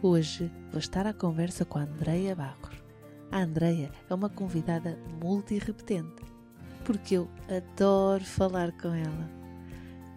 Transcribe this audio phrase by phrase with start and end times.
[0.00, 2.84] Hoje vou estar à conversa com a Andreia Barros.
[3.32, 6.22] A Andreia é uma convidada multirepetente,
[6.84, 9.28] porque eu adoro falar com ela.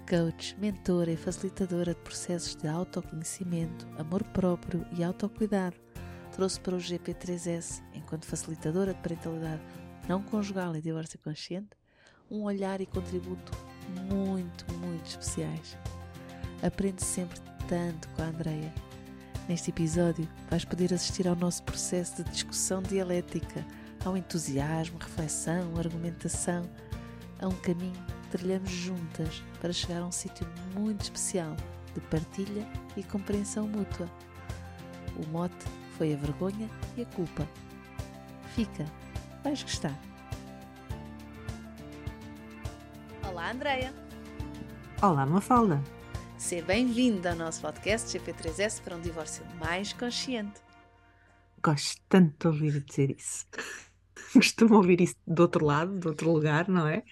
[0.08, 5.78] Coach, mentora e facilitadora de processos de autoconhecimento, amor próprio e autocuidado,
[6.32, 9.64] trouxe para o GP3S, enquanto facilitadora de parentalidade
[10.08, 11.76] não conjugal e divórcio consciente,
[12.30, 13.52] um olhar e contributo
[14.08, 15.76] muito, muito especiais.
[16.62, 18.91] Aprende sempre tanto com a Andreia.
[19.52, 23.66] Neste episódio, vais poder assistir ao nosso processo de discussão dialética,
[24.06, 26.64] ao entusiasmo, reflexão, argumentação,
[27.38, 31.54] a um caminho que trilhamos juntas para chegar a um sítio muito especial
[31.94, 34.10] de partilha e compreensão mútua.
[35.18, 35.66] O mote
[35.98, 37.46] foi a vergonha e a culpa.
[38.56, 38.86] Fica,
[39.44, 40.00] vais gostar.
[43.28, 43.94] Olá, Andreia.
[45.02, 45.84] Olá, Mafalda.
[46.42, 50.60] Seja bem-vinda ao nosso podcast GP3S para um divórcio mais consciente.
[51.64, 53.46] Gosto tanto de ouvir dizer isso.
[54.34, 57.04] Costumo ouvir isso do outro lado, do outro lugar, não é?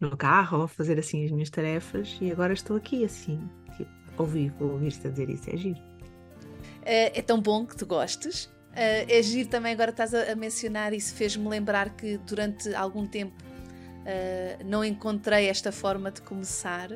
[0.00, 4.52] No carro, ou fazer assim as minhas tarefas, e agora estou aqui assim, tipo, ouvir,
[4.58, 5.80] ouvir-te a dizer isso, é giro.
[6.82, 8.46] É, é tão bom que tu gostes.
[8.46, 13.06] Uh, é giro também, agora estás a, a mencionar isso, fez-me lembrar que durante algum
[13.06, 13.36] tempo
[14.02, 16.88] uh, não encontrei esta forma de começar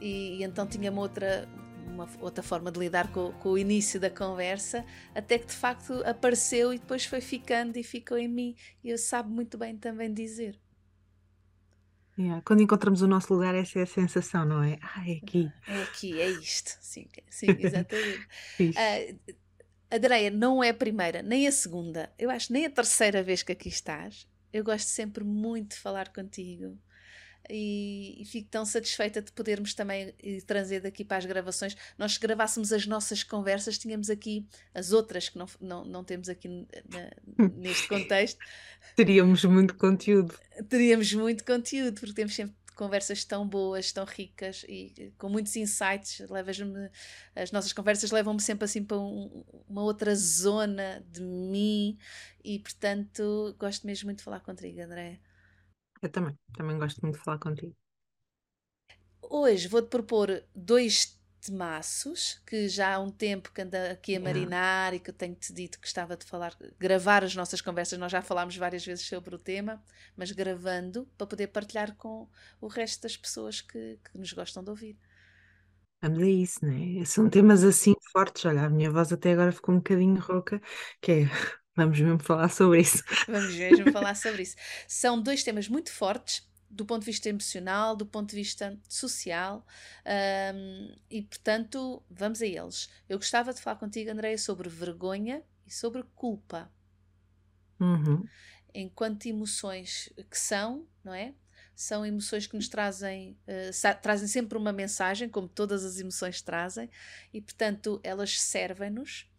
[0.00, 1.48] e, e então tinha uma outra,
[1.86, 6.02] uma outra forma de lidar com, com, o início da conversa, até que de facto
[6.04, 8.56] apareceu e depois foi ficando e ficou em mim.
[8.82, 10.58] E eu sabe muito bem também dizer.
[12.18, 12.42] Yeah.
[12.44, 14.76] Quando encontramos o nosso lugar, essa é a sensação, não é?
[14.82, 15.52] Ah, é aqui.
[15.68, 16.76] É aqui, é isto.
[16.80, 18.26] Sim, sim exatamente.
[18.60, 23.52] uh, não é a primeira, nem a segunda, eu acho nem a terceira vez que
[23.52, 24.26] aqui estás.
[24.52, 26.76] Eu gosto sempre muito de falar contigo
[27.48, 30.14] e, e fico tão satisfeita de podermos também
[30.46, 31.76] trazer daqui para as gravações.
[31.96, 36.28] Nós, se gravássemos as nossas conversas, tínhamos aqui as outras que não, não, não temos
[36.28, 38.38] aqui na, neste contexto.
[38.94, 40.34] Teríamos muito conteúdo.
[40.68, 46.20] Teríamos muito conteúdo, porque temos sempre conversas tão boas, tão ricas e com muitos insights.
[46.30, 46.88] Levas-me,
[47.34, 51.98] as nossas conversas levam-me sempre assim para um, uma outra zona de mim
[52.44, 55.18] e, portanto, gosto mesmo muito de falar contigo, André.
[56.02, 57.74] Eu também, também gosto muito de falar contigo.
[59.22, 64.92] Hoje vou-te propor dois temaços que já há um tempo que anda aqui a marinar
[64.94, 67.98] e que eu tenho-te dito que estava de falar, gravar as nossas conversas.
[67.98, 69.82] Nós já falámos várias vezes sobre o tema,
[70.16, 72.28] mas gravando para poder partilhar com
[72.60, 74.96] o resto das pessoas que, que nos gostam de ouvir.
[76.00, 77.04] Vamos a isso, né?
[77.04, 78.44] São temas assim fortes.
[78.44, 80.60] Olha, a minha voz até agora ficou um bocadinho rouca,
[81.00, 81.24] que é.
[81.78, 83.04] Vamos mesmo falar sobre isso.
[83.28, 84.56] Vamos mesmo falar sobre isso.
[84.88, 89.64] São dois temas muito fortes do ponto de vista emocional, do ponto de vista social,
[90.54, 92.90] um, e portanto, vamos a eles.
[93.08, 96.70] Eu gostava de falar contigo, Andréia, sobre vergonha e sobre culpa.
[97.80, 98.26] Uhum.
[98.74, 101.32] Enquanto emoções que são, não é?
[101.74, 106.90] São emoções que nos trazem, uh, trazem sempre uma mensagem, como todas as emoções trazem,
[107.32, 109.30] e portanto elas servem-nos.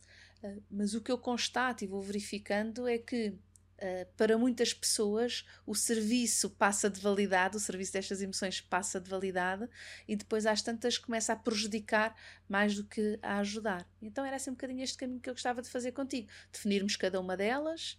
[0.44, 3.38] Uh, mas o que eu constato e vou verificando é que
[3.80, 9.10] Uh, para muitas pessoas o serviço passa de validade, o serviço destas emoções passa de
[9.10, 9.70] validade
[10.06, 12.14] e depois às tantas começa a prejudicar
[12.46, 13.90] mais do que a ajudar.
[14.02, 17.22] Então era assim um bocadinho este caminho que eu gostava de fazer contigo, definirmos cada
[17.22, 17.98] uma delas,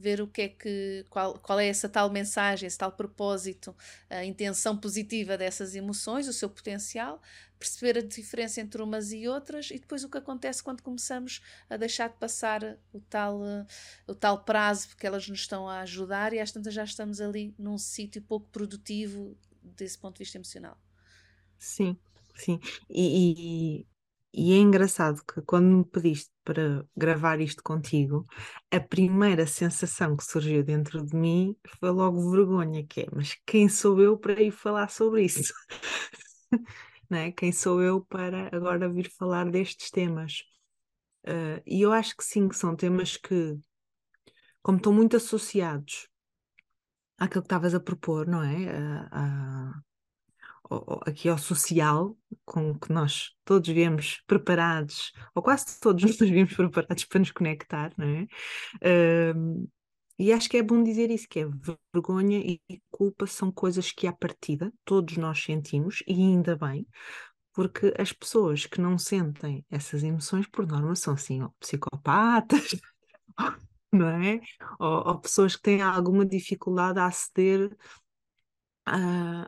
[0.00, 3.76] ver o que é que qual, qual é essa tal mensagem, esse tal propósito,
[4.08, 7.20] a intenção positiva dessas emoções, o seu potencial,
[7.58, 11.76] perceber a diferença entre umas e outras e depois o que acontece quando começamos a
[11.76, 13.40] deixar de passar o tal,
[14.06, 17.54] o tal prazo porque elas nos estão a ajudar e às tantas já estamos ali
[17.58, 20.78] num sítio pouco produtivo desse ponto de vista emocional.
[21.58, 21.96] Sim,
[22.34, 22.58] sim.
[22.88, 23.86] E, e
[24.32, 28.26] é engraçado que quando me pediste para gravar isto contigo,
[28.70, 33.68] a primeira sensação que surgiu dentro de mim foi logo vergonha, que é, mas quem
[33.68, 35.52] sou eu para ir falar sobre isso?
[37.10, 37.32] né?
[37.32, 40.44] Quem sou eu para agora vir falar destes temas?
[41.26, 43.58] Uh, e eu acho que sim, que são temas que,
[44.62, 46.08] como estão muito associados
[47.18, 49.08] àquilo que estavas a propor, não é?
[51.06, 57.04] Aqui ao social, com que nós todos viemos preparados, ou quase todos nós viemos preparados
[57.04, 58.26] para nos conectar, não é?
[59.32, 59.68] Uh,
[60.18, 61.46] e acho que é bom dizer isso, que é
[61.94, 66.86] vergonha e culpa são coisas que à partida todos nós sentimos, e ainda bem,
[67.54, 72.76] porque as pessoas que não sentem essas emoções, por norma, são assim, ou psicopatas,
[73.92, 74.40] não é?
[74.78, 77.74] Ou, ou pessoas que têm alguma dificuldade a aceder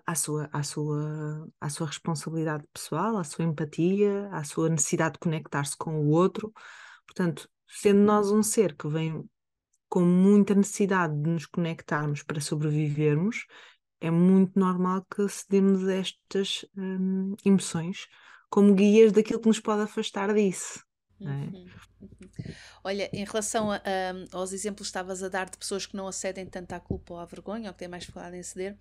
[0.06, 5.19] à, sua, à, sua, à sua responsabilidade pessoal, à sua empatia, à sua necessidade de
[5.21, 6.53] conectar-se com o outro.
[7.06, 9.29] Portanto, sendo nós um ser que vem
[9.89, 13.47] com muita necessidade de nos conectarmos para sobrevivermos,
[14.00, 18.09] é muito normal que cedemos a estas hum, emoções
[18.49, 20.85] como guias daquilo que nos pode afastar disso.
[21.29, 21.57] É?
[21.57, 21.67] Uhum,
[22.03, 22.55] uhum.
[22.85, 26.09] Olha, em relação a, a, aos exemplos que estavas a dar de pessoas que não
[26.09, 28.77] acedem tanto à culpa ou à vergonha, ou que têm mais dificuldade em ceder,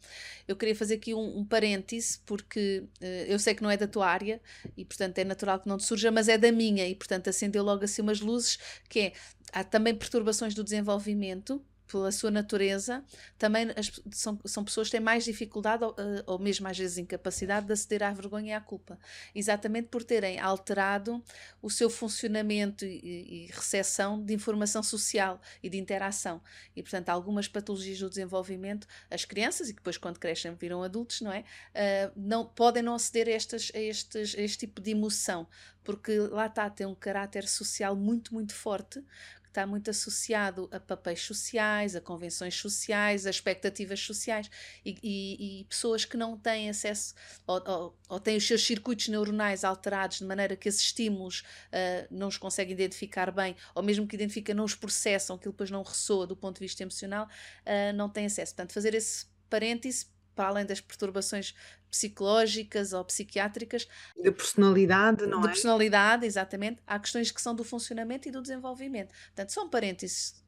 [0.47, 3.87] eu queria fazer aqui um, um parêntese, porque uh, eu sei que não é da
[3.87, 4.41] tua área
[4.75, 7.63] e, portanto, é natural que não te surja, mas é da minha e, portanto, acendeu
[7.63, 8.57] logo assim umas luzes,
[8.89, 9.13] que é,
[9.53, 13.03] há também perturbações do desenvolvimento pela sua natureza,
[13.37, 16.97] também as, são, são pessoas que têm mais dificuldade ou, eh, ou mesmo às vezes
[16.97, 18.97] incapacidade de aceder à vergonha e à culpa.
[19.35, 21.23] Exatamente por terem alterado
[21.61, 26.41] o seu funcionamento e, e recepção de informação social e de interação.
[26.75, 31.31] E, portanto, algumas patologias do desenvolvimento, as crianças, e depois quando crescem viram adultos, não
[31.31, 31.41] é?
[31.41, 35.47] Uh, não, podem não aceder a, estas, a, estes, a este tipo de emoção,
[35.83, 39.03] porque lá está, tem um caráter social muito, muito forte,
[39.51, 44.49] está muito associado a papéis sociais, a convenções sociais, a expectativas sociais
[44.85, 47.13] e, e, e pessoas que não têm acesso
[47.45, 52.07] ou, ou, ou, têm os seus circuitos neuronais alterados de maneira que esses estímulos uh,
[52.09, 55.83] não os conseguem identificar bem, ou mesmo que identificam, não os processam, que depois não
[55.83, 58.55] ressoa do ponto de vista emocional, uh, não têm acesso.
[58.55, 60.05] Portanto, fazer esse parêntese
[60.35, 61.53] para além das perturbações
[61.89, 63.87] psicológicas ou psiquiátricas.
[64.15, 65.49] De personalidade, não de é?
[65.49, 66.81] De personalidade, exatamente.
[66.87, 69.13] Há questões que são do funcionamento e do desenvolvimento.
[69.27, 70.41] Portanto, são parênteses.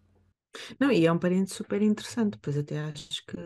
[0.79, 3.37] Não, e é um parênteses super interessante, pois até acho que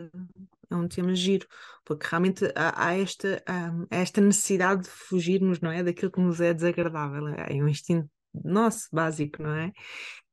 [0.70, 1.46] é um tema giro,
[1.84, 5.82] porque realmente há, há esta, há, esta necessidade de fugirmos, não é?
[5.82, 7.28] Daquilo que nos é desagradável.
[7.28, 8.08] É um instinto
[8.44, 9.72] nosso, básico, não é?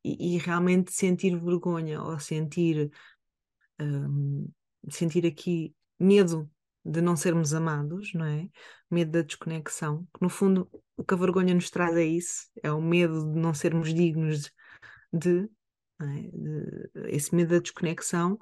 [0.03, 2.91] E, e realmente sentir vergonha ou sentir,
[3.79, 4.47] um,
[4.89, 6.49] sentir aqui medo
[6.83, 8.47] de não sermos amados, não é?
[8.89, 12.71] Medo da desconexão, que no fundo o que a vergonha nos traz é isso, é
[12.71, 14.51] o medo de não sermos dignos
[15.11, 15.49] de,
[16.01, 16.05] é?
[16.05, 18.37] de esse medo da desconexão.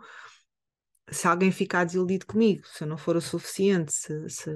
[1.10, 4.50] Se alguém ficar desiludido comigo, se eu não for o suficiente, se, se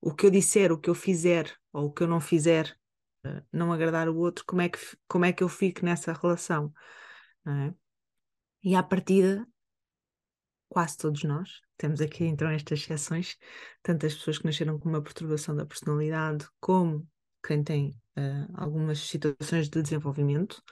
[0.00, 2.76] o que eu disser, o que eu fizer ou o que eu não fizer
[3.24, 6.72] eh, não agradar o outro, como é que, como é que eu fico nessa relação?
[7.46, 7.74] É?
[8.64, 9.46] E à partida,
[10.68, 13.36] quase todos nós, temos aqui então estas exceções,
[13.82, 17.04] tanto as pessoas que nasceram com uma perturbação da personalidade, como
[17.44, 20.62] quem tem uh, algumas situações de desenvolvimento,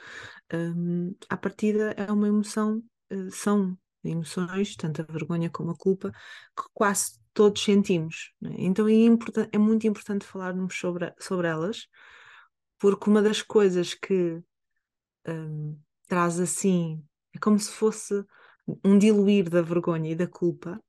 [0.55, 2.81] um, à partida é uma emoção,
[3.13, 8.33] uh, são emoções, tanto a vergonha como a culpa, que quase todos sentimos.
[8.41, 8.55] Né?
[8.59, 8.93] Então é,
[9.51, 11.89] é, muito importante falarmos sobre, sobre elas,
[12.79, 14.41] porque uma das coisas que
[15.27, 17.05] um, traz assim,
[17.35, 18.25] é como se fosse
[18.85, 20.81] um diluir da vergonha e da culpa,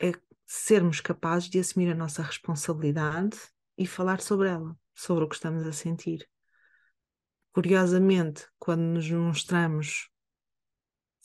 [0.00, 0.12] é
[0.46, 3.38] sermos capazes de assumir a nossa responsabilidade
[3.76, 6.28] e falar sobre ela, sobre o que estamos a sentir.
[7.52, 10.08] Curiosamente, quando nos mostramos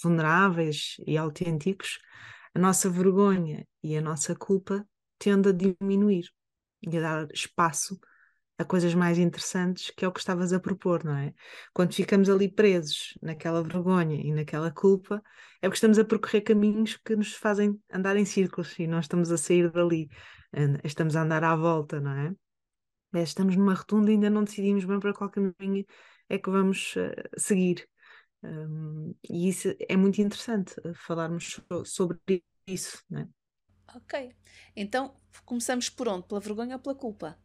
[0.01, 1.99] vulneráveis e autênticos,
[2.53, 6.29] a nossa vergonha e a nossa culpa tende a diminuir
[6.81, 7.99] e a dar espaço
[8.63, 11.33] a coisas mais interessantes, que é o que estavas a propor, não é?
[11.73, 15.21] Quando ficamos ali presos naquela vergonha e naquela culpa,
[15.61, 19.31] é porque estamos a percorrer caminhos que nos fazem andar em círculos e não estamos
[19.31, 20.09] a sair dali,
[20.83, 22.33] estamos a andar à volta, não é?
[23.15, 25.85] é estamos numa rotunda e ainda não decidimos bem para qual caminho
[26.29, 27.87] é que vamos uh, seguir.
[28.41, 33.27] Um, e isso é muito interessante, uh, falarmos so sobre isso, não é?
[33.95, 34.35] Ok,
[34.75, 35.15] então
[35.45, 36.27] começamos por onde?
[36.27, 37.37] Pela vergonha ou pela culpa?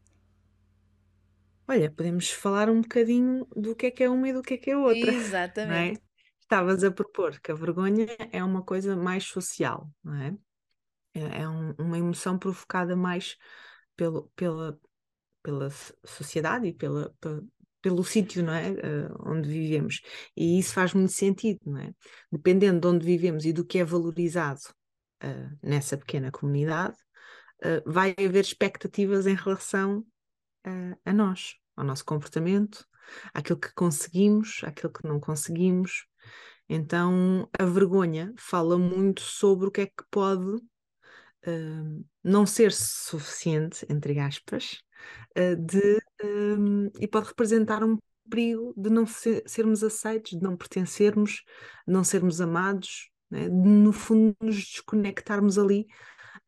[1.68, 4.56] Olha, podemos falar um bocadinho do que é que é uma e do que é
[4.56, 4.96] que é outra.
[5.12, 6.00] Exatamente.
[6.00, 6.02] É?
[6.40, 10.34] Estavas a propor que a vergonha é uma coisa mais social, não é?
[11.12, 13.36] É, é um, uma emoção provocada mais
[13.94, 14.80] pelo, pela,
[15.42, 15.68] pela
[16.06, 17.42] sociedade e pela, pela
[17.80, 18.70] pelo sítio não é?
[18.70, 20.00] Uh, onde vivemos.
[20.36, 21.92] E isso faz muito sentido, não é?
[22.30, 24.60] Dependendo de onde vivemos e do que é valorizado
[25.22, 26.96] uh, nessa pequena comunidade,
[27.64, 30.04] uh, vai haver expectativas em relação
[30.64, 32.86] a, a nós, ao nosso comportamento,
[33.32, 36.06] àquilo que conseguimos, àquilo que não conseguimos.
[36.68, 40.56] Então, a vergonha fala muito sobre o que é que pode
[41.46, 44.82] uh, não ser suficiente, entre aspas,
[45.38, 47.98] uh, de, um, e pode representar um
[48.28, 51.42] perigo de não ser, sermos aceitos, de não pertencermos,
[51.86, 53.48] de não sermos amados, né?
[53.48, 55.86] de no fundo nos desconectarmos ali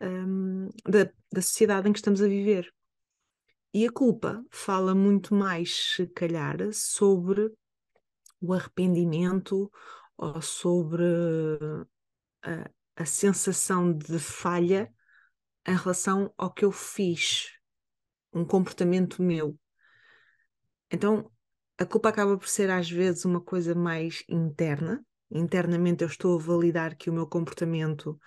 [0.00, 2.71] um, da, da sociedade em que estamos a viver.
[3.73, 7.53] E a culpa fala muito mais, se calhar, sobre
[8.41, 9.71] o arrependimento
[10.17, 11.05] ou sobre
[12.43, 14.93] a, a sensação de falha
[15.67, 17.50] em relação ao que eu fiz,
[18.33, 19.59] um comportamento meu.
[20.91, 21.31] Então,
[21.79, 25.05] a culpa acaba por ser às vezes uma coisa mais interna.
[25.31, 28.19] Internamente eu estou a validar que o meu comportamento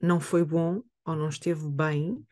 [0.00, 2.24] não foi bom ou não esteve bem,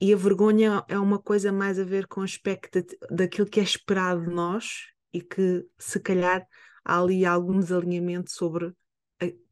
[0.00, 4.22] e a vergonha é uma coisa mais a ver com aspecto daquilo que é esperado
[4.22, 6.46] de nós e que se calhar
[6.84, 8.74] há ali algum desalinhamento sobre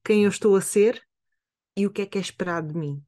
[0.05, 1.03] quem eu estou a ser
[1.77, 3.03] e o que é que é esperado de mim.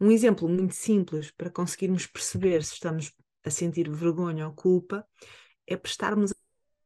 [0.00, 3.12] Um exemplo muito simples para conseguirmos perceber se estamos
[3.44, 5.06] a sentir vergonha ou culpa
[5.66, 6.32] é prestarmos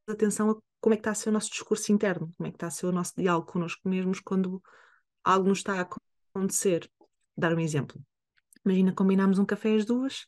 [0.09, 2.57] atenção a como é que está a ser o nosso discurso interno, como é que
[2.57, 4.63] está a ser o nosso diálogo connosco mesmos quando
[5.25, 5.89] algo nos está a
[6.35, 6.91] acontecer.
[7.37, 8.01] Dar um exemplo.
[8.67, 10.27] Imagina, combinamos um café às duas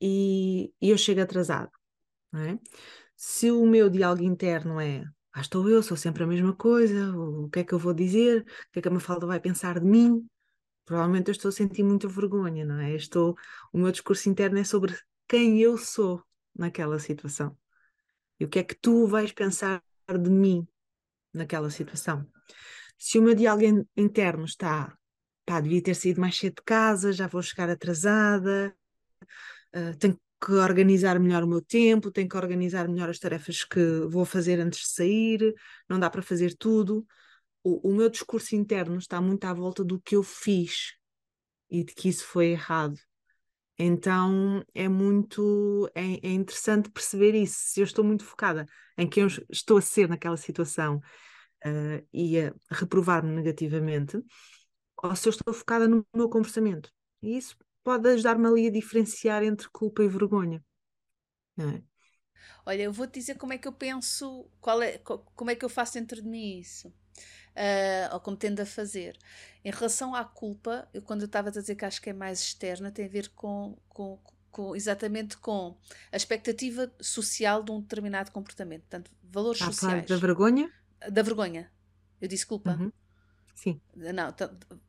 [0.00, 1.70] e, e eu chego atrasado.
[2.34, 2.58] É?
[3.16, 7.48] Se o meu diálogo interno é ah, estou eu, sou sempre a mesma coisa, o
[7.48, 9.86] que é que eu vou dizer, o que é que a Mafalda vai pensar de
[9.86, 10.26] mim?
[10.84, 12.94] Provavelmente eu estou a sentir muita vergonha, não é?
[12.94, 13.34] Estou,
[13.72, 14.94] o meu discurso interno é sobre
[15.26, 16.22] quem eu sou
[16.54, 17.56] naquela situação.
[18.38, 20.66] E o que é que tu vais pensar de mim
[21.32, 22.28] naquela situação?
[22.98, 24.96] Se o meu diálogo interno está,
[25.52, 28.74] pá, devia ter saído mais cedo de casa, já vou chegar atrasada,
[29.74, 33.80] uh, tenho que organizar melhor o meu tempo, tenho que organizar melhor as tarefas que
[34.08, 35.54] vou fazer antes de sair,
[35.88, 37.06] não dá para fazer tudo.
[37.62, 40.94] O, o meu discurso interno está muito à volta do que eu fiz
[41.70, 42.96] e de que isso foi errado.
[43.78, 47.56] Então é muito é, é, interessante perceber isso.
[47.58, 48.66] Se eu estou muito focada
[48.96, 50.96] em quem eu estou a ser naquela situação
[51.66, 54.18] uh, e a reprovar-me negativamente,
[55.02, 56.90] ou se eu estou focada no meu comportamento.
[57.20, 60.64] E isso pode ajudar-me ali a diferenciar entre culpa e vergonha.
[61.58, 61.82] É?
[62.64, 65.68] Olha, eu vou-te dizer como é que eu penso, qual é, como é que eu
[65.68, 69.18] faço dentro de mim isso, uh, ou como tendo a fazer.
[69.64, 72.40] Em relação à culpa, eu quando eu estava a dizer que acho que é mais
[72.40, 74.18] externa, tem a ver com, com,
[74.50, 75.76] com exatamente com
[76.10, 80.06] a expectativa social de um determinado comportamento, portanto, valores ah, sociais.
[80.06, 80.72] Da vergonha?
[81.10, 81.70] Da vergonha.
[82.20, 82.70] Eu disse culpa.
[82.70, 82.92] Uhum.
[83.54, 83.80] Sim.
[83.94, 84.34] Não,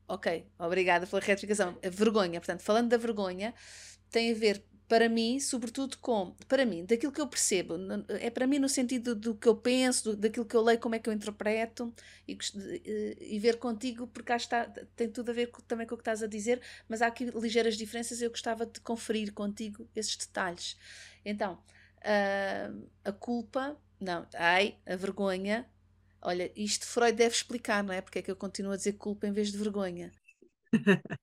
[0.07, 1.77] ok, obrigada pela retificação.
[1.83, 3.53] A vergonha, portanto, falando da vergonha,
[4.09, 7.75] tem a ver para mim, sobretudo com, para mim, daquilo que eu percebo,
[8.09, 10.93] é para mim no sentido do que eu penso, do, daquilo que eu leio, como
[10.93, 11.91] é que eu interpreto
[12.27, 12.37] e,
[13.19, 14.65] e, ver contigo, porque cá está,
[14.95, 17.25] tem tudo a ver com, também com o que estás a dizer, mas há aqui
[17.25, 20.77] ligeiras diferenças eu gostava de conferir contigo esses detalhes.
[21.25, 25.65] Então, uh, a culpa, não, ai, a vergonha,
[26.25, 28.01] Olha, isto Freud deve explicar, não é?
[28.01, 30.11] Porque é que eu continuo a dizer culpa em vez de vergonha.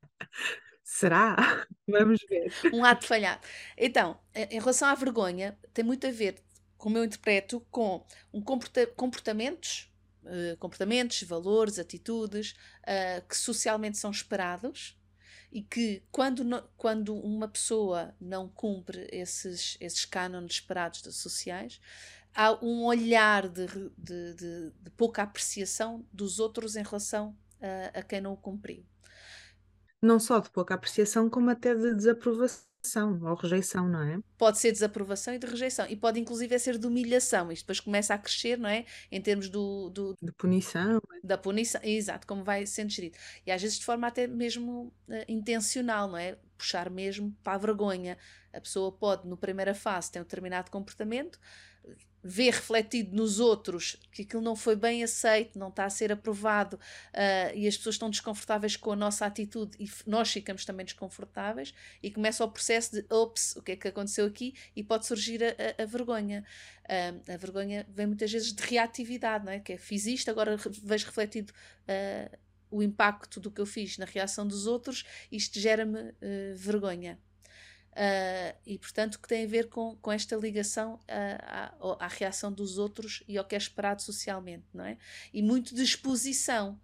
[0.85, 1.37] Será?
[1.89, 2.53] Vamos ver.
[2.73, 3.41] Um ato falhado.
[3.79, 6.43] Então, em relação à vergonha, tem muito a ver,
[6.77, 9.91] como eu interpreto, com um comporta comportamentos,
[10.25, 15.01] uh, comportamentos, valores, atitudes uh, que socialmente são esperados
[15.53, 21.81] e que quando, no, quando uma pessoa não cumpre esses, esses cânones esperados sociais,
[22.35, 28.03] há um olhar de, de, de, de pouca apreciação dos outros em relação a, a,
[28.03, 28.85] quem não o cumpriu.
[30.03, 32.71] Não só de pouca apreciação, como até de desaprovação
[33.23, 34.19] ou rejeição, não é?
[34.39, 37.53] Pode ser desaprovação e de rejeição, e pode inclusive ser de humilhação.
[37.53, 38.87] Isto depois começa a crescer, não é?
[39.13, 39.91] Em termos do.
[39.91, 41.01] do de punição.
[41.23, 43.19] Da punição, exato, como vai sendo gerido.
[43.45, 46.39] E às vezes de forma até mesmo uh, intencional, não é?
[46.57, 48.17] Puxar mesmo para a vergonha.
[48.53, 51.39] A pessoa pode, no primeira fase, ter um determinado comportamento,
[52.23, 56.77] vê refletido nos outros que aquilo não foi bem aceito, não está a ser aprovado
[56.77, 61.75] uh, e as pessoas estão desconfortáveis com a nossa atitude e nós ficamos também desconfortáveis
[62.03, 65.43] e começa o processo de ops, o que é que aconteceu aqui e pode surgir
[65.43, 66.45] a, a, a vergonha.
[66.85, 69.61] Uh, a vergonha vem muitas vezes de reatividade, não é?
[69.61, 72.39] que é fiz isto, agora vejo refletido uh,
[72.71, 76.15] o impacto do que eu fiz na reação dos outros, isto gera-me
[76.55, 77.19] vergonha.
[77.93, 82.53] Uh, e portanto que tem a ver com, com esta ligação uh, à, à, reação
[82.53, 84.97] dos outros e ao que é esperado socialmente, não é?
[85.35, 86.81] E muito de exposição,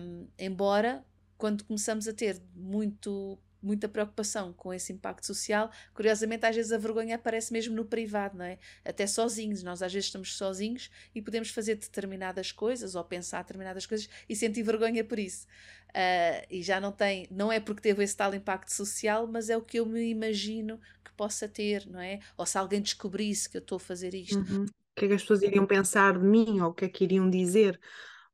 [0.00, 1.04] um, embora
[1.36, 6.78] quando começamos a ter muito muita preocupação com esse impacto social, curiosamente, às vezes a
[6.78, 8.58] vergonha aparece mesmo no privado, não é?
[8.84, 9.62] Até sozinhos.
[9.62, 14.36] Nós às vezes estamos sozinhos e podemos fazer determinadas coisas ou pensar determinadas coisas e
[14.36, 15.46] sentir vergonha por isso.
[15.88, 19.56] Uh, e já não tem, não é porque teve esse tal impacto social, mas é
[19.56, 22.20] o que eu me imagino que possa ter, não é?
[22.36, 24.38] Ou se alguém descobrisse que eu estou a fazer isto.
[24.38, 24.64] Uhum.
[24.64, 27.04] O que é que as pessoas iriam pensar de mim, ou o que é que
[27.04, 27.80] iriam dizer?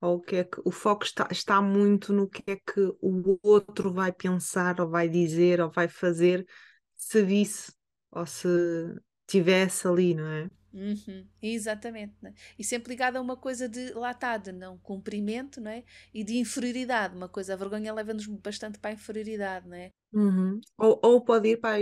[0.03, 3.39] Ou o que é que o foco está, está muito no que é que o
[3.41, 6.45] outro vai pensar, ou vai dizer, ou vai fazer
[6.97, 7.73] se visse
[8.11, 8.49] ou se
[9.27, 10.51] tivesse ali, não é?
[10.75, 12.33] Uhum, exatamente, né?
[12.59, 15.85] e sempre ligado a uma coisa de lá está, de não cumprimento não é?
[16.15, 17.15] e de inferioridade.
[17.15, 19.91] Uma coisa, a vergonha leva-nos bastante para a inferioridade, não é?
[20.13, 20.61] Uhum.
[20.79, 21.79] Ou, ou pode ir para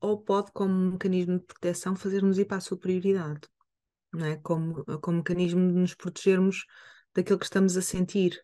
[0.00, 3.40] ou pode, como mecanismo de proteção, fazer-nos ir para a superioridade,
[4.12, 4.36] não é?
[4.36, 6.64] Como, como mecanismo de nos protegermos
[7.14, 8.40] daquilo que estamos a sentir.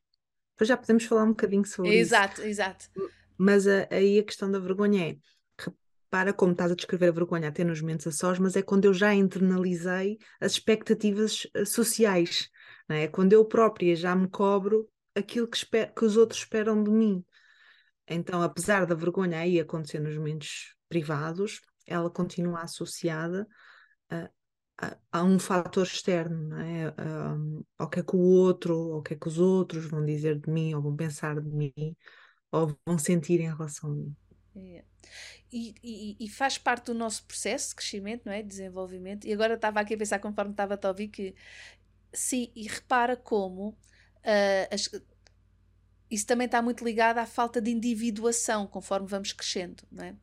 [0.54, 2.48] Depois já podemos falar um bocadinho sobre exato, isso.
[2.48, 3.12] Exato, exato.
[3.38, 5.16] Mas a, aí a questão da vergonha é,
[6.06, 8.86] repara como estás a descrever a vergonha até nos momentos a sós, mas é quando
[8.86, 12.48] eu já internalizei as expectativas eh, sociais,
[12.88, 13.06] não é?
[13.08, 15.58] Quando eu própria já me cobro aquilo que,
[15.94, 17.24] que os outros esperam de mim.
[18.08, 23.46] Então, apesar da vergonha aí acontecer nos momentos privados, ela continua associada
[25.10, 26.94] há um fator externo, não é?
[27.78, 30.38] Ao que é que o outro, ou o que é que os outros vão dizer
[30.38, 31.72] de mim, ou vão pensar de mim,
[32.50, 34.16] ou vão sentir em relação a mim.
[34.56, 34.84] É.
[35.52, 38.42] E, e, e, faz parte do nosso processo de crescimento, não é?
[38.42, 39.26] Desenvolvimento.
[39.26, 41.34] E agora estava aqui a pensar, conforme estava a ouvir, que
[42.12, 44.90] sim, e repara como uh, as,
[46.10, 50.16] isso também está muito ligado à falta de individuação conforme vamos crescendo, não é?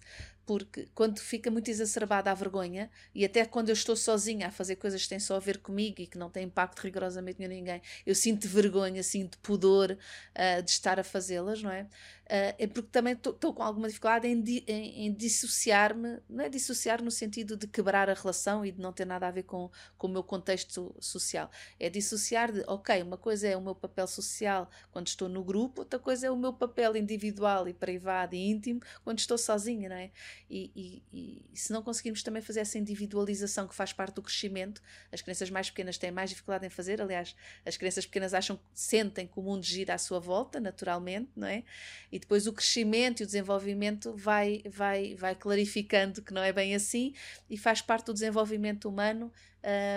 [0.46, 4.76] Porque quando fica muito exacerbada a vergonha, e até quando eu estou sozinha a fazer
[4.76, 7.82] coisas que têm só a ver comigo e que não têm impacto rigorosamente em ninguém,
[8.06, 11.88] eu sinto vergonha, sinto pudor uh, de estar a fazê-las, não é?
[12.34, 16.50] Uh, é porque também estou com alguma dificuldade em, di, em, em dissociar-me, não é
[16.50, 19.70] dissociar no sentido de quebrar a relação e de não ter nada a ver com,
[20.00, 21.52] com o meu contexto social.
[21.80, 25.82] É dissociar de, ok, uma coisa é o meu papel social quando estou no grupo,
[25.82, 29.96] outra coisa é o meu papel individual e privado e íntimo quando estou sozinha, não
[29.96, 30.10] é?
[30.50, 34.82] E, e, e se não conseguirmos também fazer essa individualização que faz parte do crescimento,
[35.12, 39.28] as crianças mais pequenas têm mais dificuldade em fazer, aliás, as crianças pequenas acham, sentem
[39.28, 41.64] que o mundo gira à sua volta, naturalmente, não é?
[42.12, 46.74] e depois o crescimento e o desenvolvimento vai, vai, vai clarificando que não é bem
[46.74, 47.14] assim
[47.50, 49.32] e faz parte do desenvolvimento humano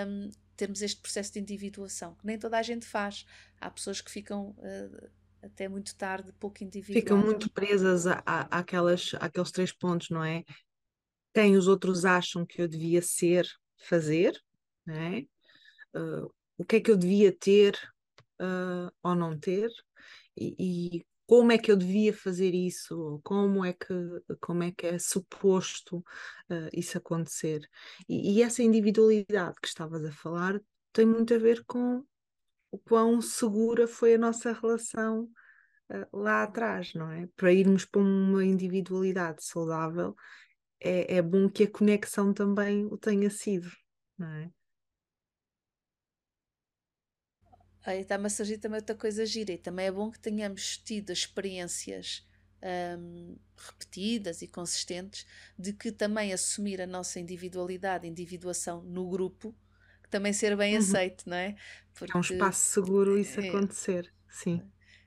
[0.08, 3.24] um, termos este processo de individuação, que nem toda a gente faz.
[3.60, 5.10] Há pessoas que ficam uh,
[5.42, 7.04] até muito tarde pouco individuais.
[7.04, 10.42] Ficam muito presas a, a, àquelas, àqueles três pontos, não é?
[11.32, 14.40] Quem os outros acham que eu devia ser, fazer,
[14.84, 15.26] não é?
[15.94, 17.76] Uh, o que é que eu devia ter
[18.40, 19.70] uh, ou não ter,
[20.36, 23.94] e, e, como é que eu devia fazer isso, como é que,
[24.40, 27.68] como é, que é suposto uh, isso acontecer.
[28.08, 30.60] E, e, essa individualidade que estavas a falar
[30.92, 32.04] tem muito a ver com
[32.70, 35.28] o quão segura foi a nossa relação
[35.90, 37.28] uh, lá atrás, não é?
[37.36, 40.14] Para irmos para uma individualidade saudável,
[40.80, 43.70] é, é bom que a conexão também o tenha sido,
[44.16, 44.50] não é?
[47.86, 51.12] Aí está-me a surgir também outra coisa gira e também é bom que tenhamos tido
[51.12, 52.26] experiências
[52.98, 55.24] um, repetidas e consistentes
[55.56, 59.54] de que também assumir a nossa individualidade, individuação no grupo,
[60.02, 60.80] que também ser bem uhum.
[60.80, 61.54] aceito, não é?
[61.94, 64.60] Porque, é um espaço seguro isso é, acontecer, sim.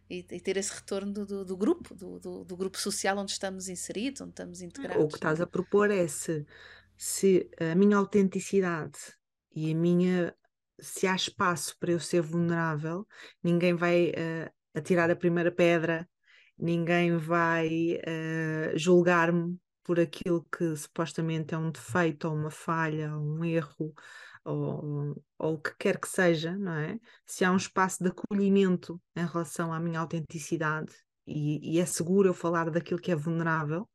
[0.10, 3.32] E, e, ter esse retorno do, do, do grupo, do, do, do, grupo social onde
[3.32, 5.04] estamos inseridos, onde estamos integrados.
[5.04, 6.46] O que estás a propor é se,
[6.96, 8.98] se a minha autenticidade
[9.54, 10.34] e a minha
[10.82, 13.08] se há espaço para eu ser vulnerável,
[13.44, 16.10] ninguém vai uh, atirar a primeira pedra,
[16.58, 23.24] ninguém vai uh, julgar-me por aquilo que supostamente é um defeito ou uma falha, ou
[23.24, 23.94] um erro,
[24.44, 27.00] ou, ou o que quer que seja, não é?
[27.26, 30.94] Se há um espaço de acolhimento em relação à minha autenticidade
[31.26, 33.89] e, e é seguro eu falar daquilo que é vulnerável,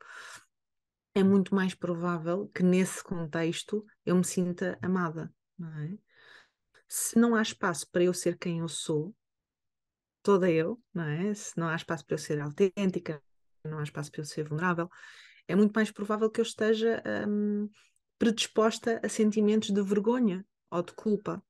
[1.14, 5.96] é muito mais provável que nesse contexto eu me sinta amada, não é?
[6.94, 9.12] Se não há espaço para eu ser quem eu sou,
[10.22, 11.34] toda eu, não é?
[11.34, 13.20] Se não há espaço para eu ser autêntica,
[13.64, 14.88] não há espaço para eu ser vulnerável,
[15.48, 17.68] é muito mais provável que eu esteja hum,
[18.16, 21.42] predisposta a sentimentos de vergonha ou de culpa.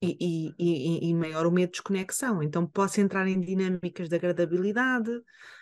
[0.00, 2.42] E, e, e, e, maior o medo de desconexão.
[2.42, 5.10] Então posso entrar em dinâmicas de agradabilidade,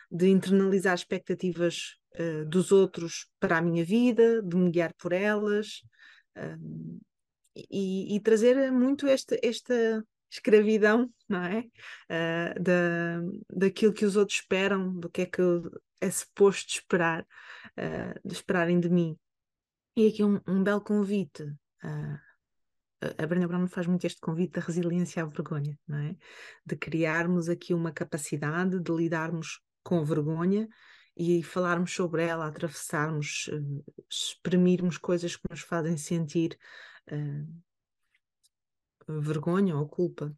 [0.09, 5.83] de internalizar expectativas uh, dos outros para a minha vida, de me guiar por elas,
[6.37, 7.01] uh,
[7.71, 11.61] e, e trazer muito esta, esta escravidão, não é?
[12.11, 15.43] Uh, da, daquilo que os outros esperam, do que é que,
[16.01, 19.17] é suposto esperar, uh, de esperarem de mim.
[19.97, 21.43] E aqui um, um belo convite.
[21.83, 22.27] Uh,
[23.19, 26.17] a Brenda Brown faz muito este convite da resiliência à vergonha, não é?
[26.65, 30.69] De criarmos aqui uma capacidade de lidarmos com vergonha
[31.17, 33.49] e falarmos sobre ela, atravessarmos,
[34.11, 36.59] exprimirmos coisas que nos fazem sentir
[37.13, 37.63] uh,
[39.23, 40.37] vergonha ou culpa.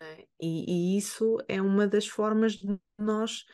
[0.00, 0.26] É?
[0.40, 3.44] E, e, isso é uma das formas de nós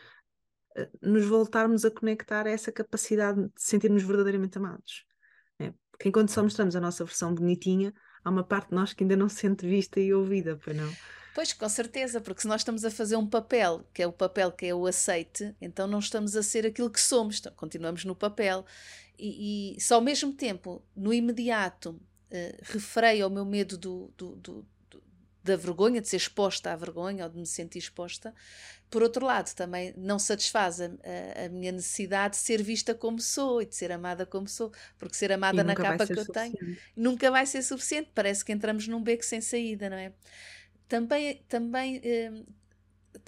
[0.76, 5.04] uh, nos voltarmos a conectar a essa capacidade de sentirmos verdadeiramente amados.
[5.58, 5.72] É?
[5.90, 9.16] Porque enquanto só mostramos a nossa versão bonitinha, há uma parte de nós que ainda
[9.16, 10.92] não se sente vista e ouvida, pois não?
[11.34, 14.52] Pois, com certeza, porque se nós estamos a fazer um papel, que é o papel
[14.52, 18.14] que é o aceite, então não estamos a ser aquilo que somos, então continuamos no
[18.14, 18.66] papel.
[19.18, 21.98] E, e só ao mesmo tempo, no imediato,
[22.32, 24.66] uh, refreio ao meu medo do, do, do,
[25.44, 28.34] da vergonha, de ser exposta à vergonha ou de me sentir exposta.
[28.88, 33.20] Por outro lado, também não satisfaz a, a, a minha necessidade de ser vista como
[33.20, 36.58] sou e de ser amada como sou, porque ser amada na capa que eu suficiente.
[36.58, 38.10] tenho nunca vai ser suficiente.
[38.14, 40.12] Parece que entramos num beco sem saída, não é?
[40.86, 42.30] Também, também eh,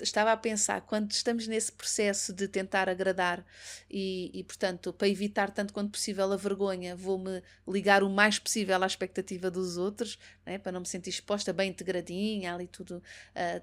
[0.01, 3.45] estava a pensar, quando estamos nesse processo de tentar agradar
[3.91, 8.83] e, e, portanto, para evitar tanto quanto possível a vergonha, vou-me ligar o mais possível
[8.83, 13.03] à expectativa dos outros, né, para não me sentir exposta, bem integradinha, ali tudo,
[13.37, 13.63] uh,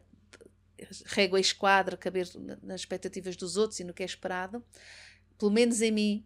[1.06, 2.28] régua e esquadra, caber
[2.62, 4.64] nas expectativas dos outros e no que é esperado,
[5.38, 6.26] pelo menos em mim,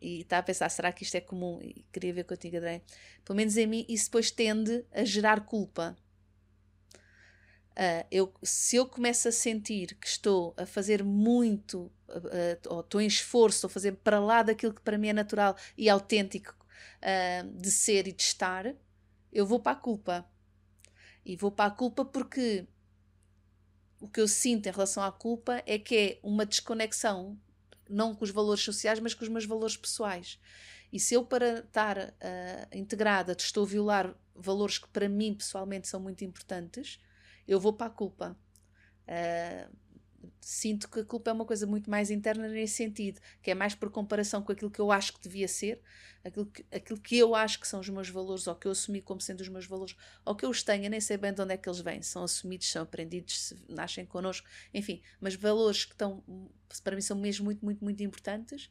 [0.00, 1.58] e está a pensar, será que isto é comum?
[1.60, 2.82] E queria ver contigo, André.
[3.24, 5.96] Pelo menos em mim, isso depois tende a gerar culpa
[7.78, 13.00] Uh, eu, se eu começo a sentir que estou a fazer muito, uh, ou estou
[13.00, 16.56] em esforço, estou a fazer para lá daquilo que para mim é natural e autêntico
[16.56, 18.74] uh, de ser e de estar,
[19.32, 20.28] eu vou para a culpa.
[21.24, 22.66] E vou para a culpa porque
[24.00, 27.38] o que eu sinto em relação à culpa é que é uma desconexão,
[27.88, 30.40] não com os valores sociais, mas com os meus valores pessoais.
[30.92, 32.14] E se eu, para estar
[32.72, 36.98] integrada, estou a violar valores que para mim pessoalmente são muito importantes,
[37.48, 38.38] eu vou para a culpa.
[39.08, 39.76] Uh,
[40.40, 43.74] sinto que a culpa é uma coisa muito mais interna nesse sentido, que é mais
[43.74, 45.80] por comparação com aquilo que eu acho que devia ser,
[46.24, 49.00] aquilo que, aquilo que eu acho que são os meus valores, ou que eu assumi
[49.00, 51.54] como sendo os meus valores, ou que eu os tenho, nem sei bem de onde
[51.54, 56.22] é que eles vêm, são assumidos, são aprendidos, nascem connosco, enfim, mas valores que estão,
[56.82, 58.70] para mim, são mesmo muito, muito, muito importantes,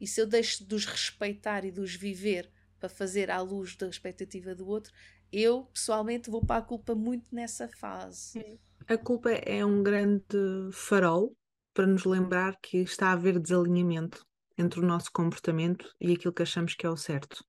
[0.00, 3.76] e se eu deixo de os respeitar e de os viver para fazer à luz
[3.76, 4.92] da expectativa do outro,
[5.32, 8.60] eu pessoalmente vou para a culpa muito nessa fase.
[8.86, 10.24] A culpa é um grande
[10.72, 11.36] farol
[11.74, 16.42] para nos lembrar que está a haver desalinhamento entre o nosso comportamento e aquilo que
[16.42, 17.44] achamos que é o certo.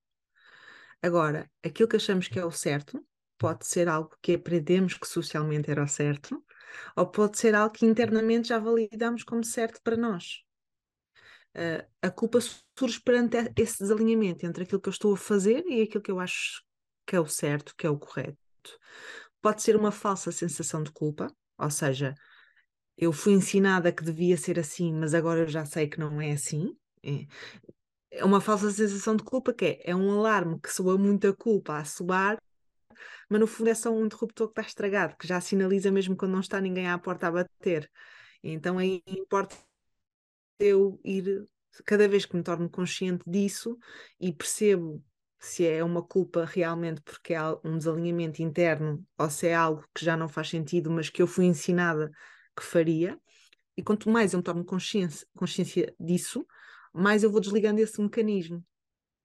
[1.02, 3.04] Agora, aquilo que achamos que é o certo
[3.38, 6.44] pode ser algo que aprendemos que socialmente era o certo,
[6.96, 10.44] ou pode ser algo que internamente já validamos como certo para nós.
[11.56, 12.40] Uh, a culpa
[12.78, 16.20] surge perante esse desalinhamento entre aquilo que eu estou a fazer e aquilo que eu
[16.20, 16.62] acho
[17.10, 18.38] que é o certo, que é o correto.
[19.42, 22.14] Pode ser uma falsa sensação de culpa, ou seja,
[22.96, 26.34] eu fui ensinada que devia ser assim, mas agora eu já sei que não é
[26.34, 26.78] assim.
[27.02, 27.26] É,
[28.12, 31.80] é uma falsa sensação de culpa que é, é um alarme que soa muita culpa
[31.80, 32.38] a soar,
[33.28, 36.34] mas no fundo é só um interruptor que está estragado, que já sinaliza mesmo quando
[36.34, 37.90] não está ninguém à porta a bater.
[38.44, 39.56] Então aí importa
[40.60, 41.48] eu ir,
[41.86, 43.80] cada vez que me torno consciente disso
[44.20, 45.04] e percebo
[45.40, 50.04] se é uma culpa realmente porque há um desalinhamento interno ou se é algo que
[50.04, 52.12] já não faz sentido, mas que eu fui ensinada
[52.56, 53.18] que faria.
[53.78, 56.46] E quanto mais eu me torno consciência, consciência disso,
[56.94, 58.64] mais eu vou desligando esse mecanismo.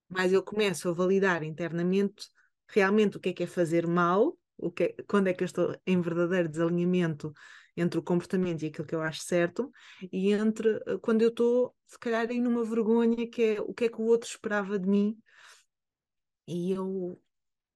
[0.09, 2.29] Mais eu começo a validar internamente
[2.68, 5.46] realmente o que é que é fazer mal, o que é, quando é que eu
[5.46, 7.33] estou em verdadeiro desalinhamento
[7.77, 9.68] entre o comportamento e aquilo que eu acho certo,
[10.12, 13.87] e entre eh, quando eu estou, se calhar, aí numa vergonha que é o que
[13.87, 15.18] é que o outro esperava de mim
[16.48, 17.18] e eu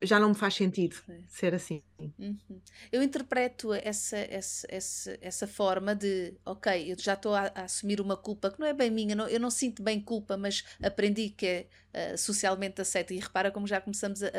[0.02, 1.82] já não me faz sentido ser assim.
[1.98, 2.60] Uhum.
[2.92, 8.00] Eu interpreto essa, essa, essa, essa forma de, ok, eu já estou a, a, assumir
[8.00, 11.30] uma culpa que não é bem minha, não, eu não sinto bem culpa, mas aprendi
[11.30, 13.12] que é uh, socialmente aceita.
[13.12, 14.30] E repara como já começamos a,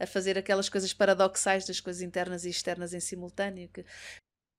[0.00, 3.68] a, fazer aquelas coisas paradoxais das coisas internas e externas em simultâneo.
[3.68, 3.84] Que...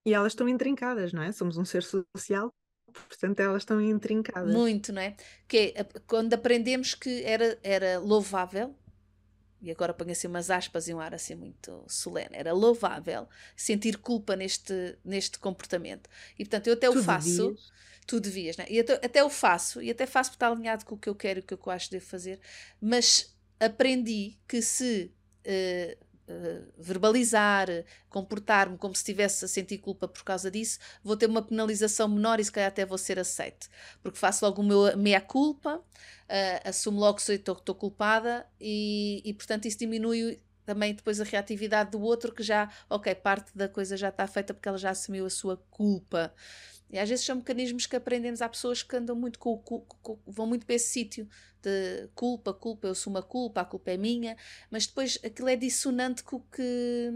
[0.06, 1.32] E elas estão intrincadas, não é?
[1.32, 2.50] Somos um ser social
[2.90, 4.52] portanto elas estão intrincadas.
[4.52, 5.14] Muito, não é?
[5.46, 8.74] Que é, quando aprendemos que era, era louvável
[9.60, 13.98] e agora ponho assim umas aspas e um ar assim muito solene, era louvável sentir
[13.98, 16.08] culpa neste, neste comportamento.
[16.38, 17.72] E portanto eu até tu o faço, devias.
[18.06, 18.66] tu devias, né?
[18.68, 21.14] e até, até o faço, e até faço porque está alinhado com o que eu
[21.14, 22.40] quero e o que eu acho de fazer,
[22.80, 25.12] mas aprendi que se
[25.44, 27.68] uh, uh, verbalizar,
[28.08, 32.40] comportar-me como se estivesse a sentir culpa por causa disso, vou ter uma penalização menor
[32.40, 33.68] e se calhar até vou ser aceite.
[34.02, 39.66] Porque faço logo o meu meia-culpa, uh, assumo logo que estou culpada e, e, portanto,
[39.66, 44.08] isso diminui também depois a reatividade do outro que já, ok, parte da coisa já
[44.08, 46.32] está feita porque ela já assumiu a sua culpa.
[46.92, 48.42] E às vezes são mecanismos que aprendemos.
[48.42, 51.28] Há pessoas que andam muito com, com, com vão muito para esse sítio
[51.62, 54.36] de culpa, culpa, eu sou uma culpa, a culpa é minha,
[54.70, 57.10] mas depois aquilo é dissonante com o que.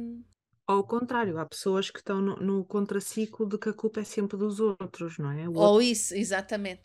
[0.67, 4.37] Ao contrário, há pessoas que estão no, no contraciclo de que a culpa é sempre
[4.37, 5.49] dos outros, não é?
[5.49, 6.83] O Ou outro, isso, exatamente.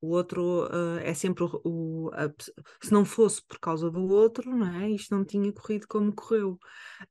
[0.00, 1.60] O outro uh, é sempre o.
[1.64, 2.28] o a,
[2.82, 4.90] se não fosse por causa do outro, não é?
[4.90, 6.58] Isto não tinha corrido como correu.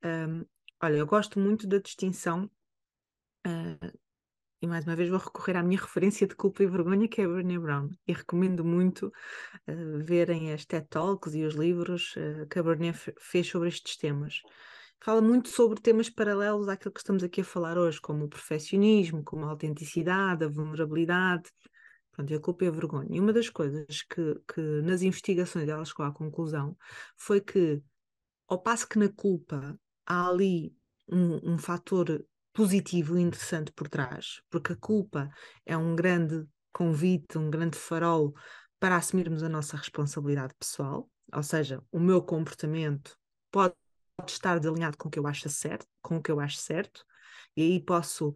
[0.06, 0.46] Um,
[0.82, 2.50] olha, eu gosto muito da distinção
[3.48, 4.00] uh,
[4.64, 7.26] e mais uma vez vou recorrer à minha referência de culpa e vergonha, que é
[7.26, 7.90] a Brené Brown.
[8.08, 12.94] E recomendo muito uh, verem as TED Talks e os livros uh, que a Brené
[12.94, 14.42] fez sobre estes temas.
[15.02, 19.22] Fala muito sobre temas paralelos àquilo que estamos aqui a falar hoje, como o perfeccionismo,
[19.22, 21.52] como a autenticidade, a vulnerabilidade,
[22.14, 23.10] pronto, a culpa e a vergonha.
[23.12, 26.78] E uma das coisas que, que nas investigações ela chegou à conclusão
[27.18, 27.84] foi que,
[28.48, 30.74] ao passo que na culpa há ali
[31.10, 35.30] um, um fator positivo e interessante por trás, porque a culpa
[35.66, 38.34] é um grande convite, um grande farol
[38.80, 43.18] para assumirmos a nossa responsabilidade pessoal, ou seja, o meu comportamento
[43.52, 43.74] pode
[44.28, 47.04] estar desalinhado com o que eu acho certo, com o que eu acho certo,
[47.56, 48.34] e aí posso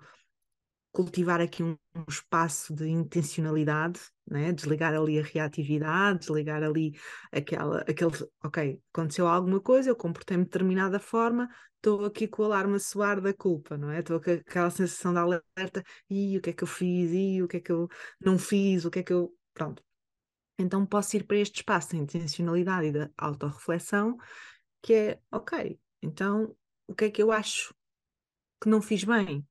[0.97, 4.51] cultivar aqui um, um espaço de intencionalidade, né?
[4.51, 6.97] desligar ali a reatividade, desligar ali
[7.31, 8.11] aquela, aquele,
[8.43, 12.79] ok, aconteceu alguma coisa, eu comportei-me de determinada forma, estou aqui com o alarme a
[12.79, 13.99] soar da culpa, não é?
[13.99, 17.47] Estou com aquela sensação de alerta, e o que é que eu fiz, e o
[17.47, 17.87] que é que eu
[18.19, 19.31] não fiz, o que é que eu.
[19.53, 19.83] Pronto.
[20.57, 24.17] Então posso ir para este espaço de intencionalidade e da autorreflexão,
[24.81, 26.55] que é, ok, então
[26.87, 27.71] o que é que eu acho
[28.59, 29.45] que não fiz bem?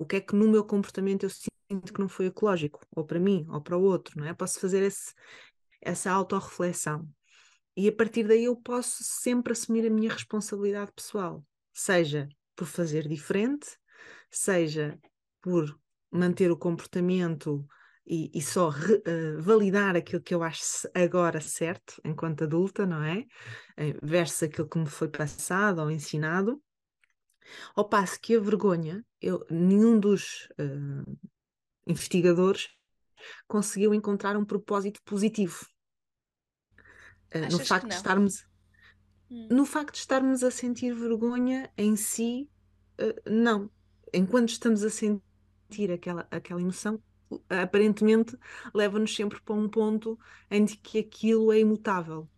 [0.00, 3.20] O que é que no meu comportamento eu sinto que não foi ecológico, ou para
[3.20, 4.32] mim, ou para o outro, não é?
[4.32, 5.12] Posso fazer esse,
[5.78, 7.06] essa autorreflexão.
[7.76, 13.06] E a partir daí eu posso sempre assumir a minha responsabilidade pessoal seja por fazer
[13.06, 13.66] diferente,
[14.30, 14.98] seja
[15.42, 15.78] por
[16.10, 17.66] manter o comportamento
[18.06, 23.02] e, e só re, uh, validar aquilo que eu acho agora certo, enquanto adulta, não
[23.02, 23.20] é?
[23.78, 26.58] Uh, versus aquilo que me foi passado ou ensinado.
[27.74, 31.18] Ao passo que a vergonha, eu, nenhum dos uh,
[31.86, 32.68] investigadores
[33.46, 35.66] conseguiu encontrar um propósito positivo.
[37.34, 38.50] Uh, no facto de estarmos
[39.30, 39.46] Hum.
[39.48, 42.50] No facto de estarmos a sentir vergonha em si,
[43.00, 43.70] uh, não.
[44.12, 47.00] Enquanto estamos a sentir aquela, aquela emoção,
[47.48, 48.36] aparentemente
[48.74, 50.18] leva-nos sempre para um ponto
[50.50, 52.28] em que aquilo é imutável.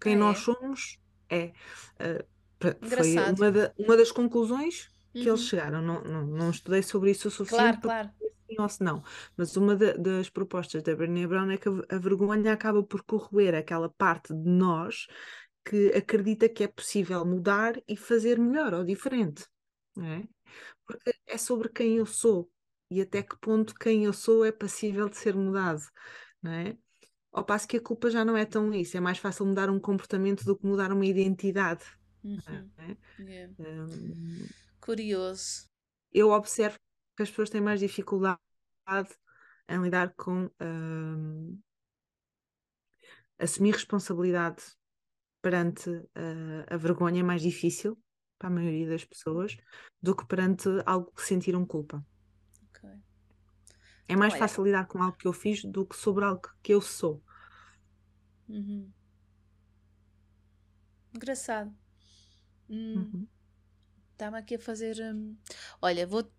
[0.00, 0.40] Quem ah, nós é?
[0.42, 1.52] somos é.
[2.00, 5.28] Uh, foi uma, da, uma das conclusões que uhum.
[5.28, 5.82] eles chegaram.
[5.82, 8.30] Não, não, não estudei sobre isso o suficiente claro, claro.
[8.48, 9.02] sim ou se não.
[9.36, 13.02] Mas uma da, das propostas da Brené Brown é que a, a vergonha acaba por
[13.02, 15.06] corroer aquela parte de nós
[15.64, 19.46] que acredita que é possível mudar e fazer melhor ou diferente.
[19.98, 20.26] É?
[20.86, 22.50] Porque é sobre quem eu sou
[22.90, 25.82] e até que ponto quem eu sou é passível de ser mudado.
[26.42, 26.76] Não é?
[27.32, 29.78] Ao passo que a culpa já não é tão isso, é mais fácil mudar um
[29.78, 31.84] comportamento do que mudar uma identidade.
[32.24, 32.70] Uhum.
[32.78, 32.96] É?
[33.22, 33.54] Yeah.
[33.58, 34.46] Um,
[34.80, 35.66] Curioso.
[36.12, 36.78] Eu observo
[37.16, 38.38] que as pessoas têm mais dificuldade
[39.68, 41.60] em lidar com um,
[43.38, 44.62] assumir responsabilidade
[45.42, 47.98] perante uh, a vergonha é mais difícil
[48.38, 49.56] para a maioria das pessoas
[50.00, 52.04] do que perante algo que sentiram culpa.
[52.70, 52.98] Okay.
[54.06, 54.40] É mais Olha.
[54.40, 57.22] fácil lidar com algo que eu fiz do que sobre algo que eu sou.
[58.48, 58.90] Uhum.
[61.14, 61.74] Engraçado.
[62.68, 63.10] Hum.
[63.12, 63.26] Uhum.
[64.12, 64.96] Estava aqui a fazer.
[65.00, 65.36] Hum...
[65.80, 66.30] Olha, vou.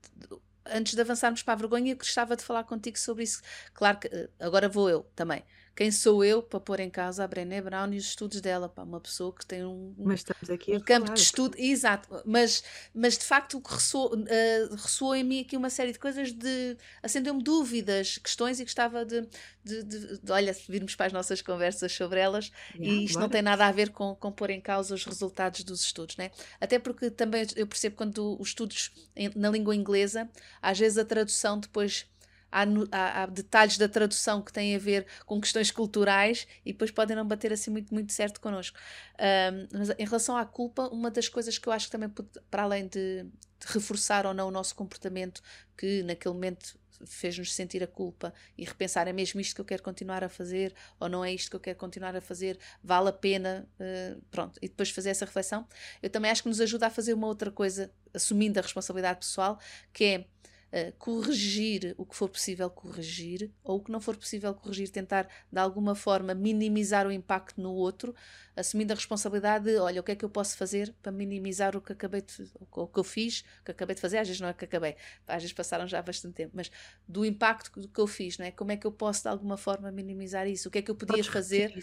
[0.65, 3.41] Antes de avançarmos para a vergonha, gostava de falar contigo sobre isso.
[3.73, 5.43] Claro que eh, agora vou eu também.
[5.79, 8.67] Quem sou eu para pôr em causa a Brené Brown e os estudos dela?
[8.67, 11.55] Para uma pessoa que tem um, um campo de estudo.
[11.57, 12.61] Exato, mas,
[12.93, 16.33] mas de facto o que ressoou, uh, ressoou em mim aqui uma série de coisas
[16.33, 19.21] de acendeu-me dúvidas, questões e gostava de,
[19.63, 23.41] de, de, de, olha, virmos para as nossas conversas sobre elas e isto não tem
[23.41, 26.29] nada a ver com, com pôr em causa os resultados dos estudos, né?
[26.59, 28.91] Até porque também eu percebo quando os estudos
[29.33, 30.29] na língua inglesa,
[30.61, 32.05] às vezes a tradução depois
[32.51, 36.91] há, há, há, detalhes da tradução que têm a ver com questões culturais e depois
[36.91, 38.77] podem não bater assim muito, muito certo connosco.
[39.19, 42.09] Um, mas em relação à culpa, uma das coisas que eu acho que também,
[42.49, 45.41] para além de, de reforçar ou não o nosso comportamento,
[45.77, 49.83] que naquele momento fez-nos sentir a culpa e repensar é mesmo isto que eu quero
[49.83, 53.13] continuar a fazer ou não é isto que eu quero continuar a fazer, vale a
[53.13, 55.67] pena, uh, pronto, e depois fazer essa reflexão.
[56.01, 59.59] Eu também acho que nos ajuda a fazer uma outra coisa, assumindo a responsabilidade pessoal,
[59.93, 60.25] que é
[60.71, 65.27] uh, corrigir o que for possível corrigir, ou o que não for possível corrigir, tentar
[65.51, 68.15] de alguma forma minimizar o impacto no outro,
[68.55, 71.81] assumindo a responsabilidade de, olha, o que é que eu posso fazer para minimizar o
[71.81, 74.49] que acabei de, o que eu fiz, o que acabei de fazer, às vezes não
[74.49, 74.95] é que acabei,
[75.27, 76.71] às vezes passaram já bastante tempo, mas
[77.07, 78.51] do impacto que eu fiz, não é?
[78.51, 80.67] Como é que eu posso de alguma forma minimizar isso?
[80.67, 81.73] O que é que eu podia Podes fazer?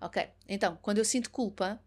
[0.00, 1.82] Ok, então, quando eu sinto culpa,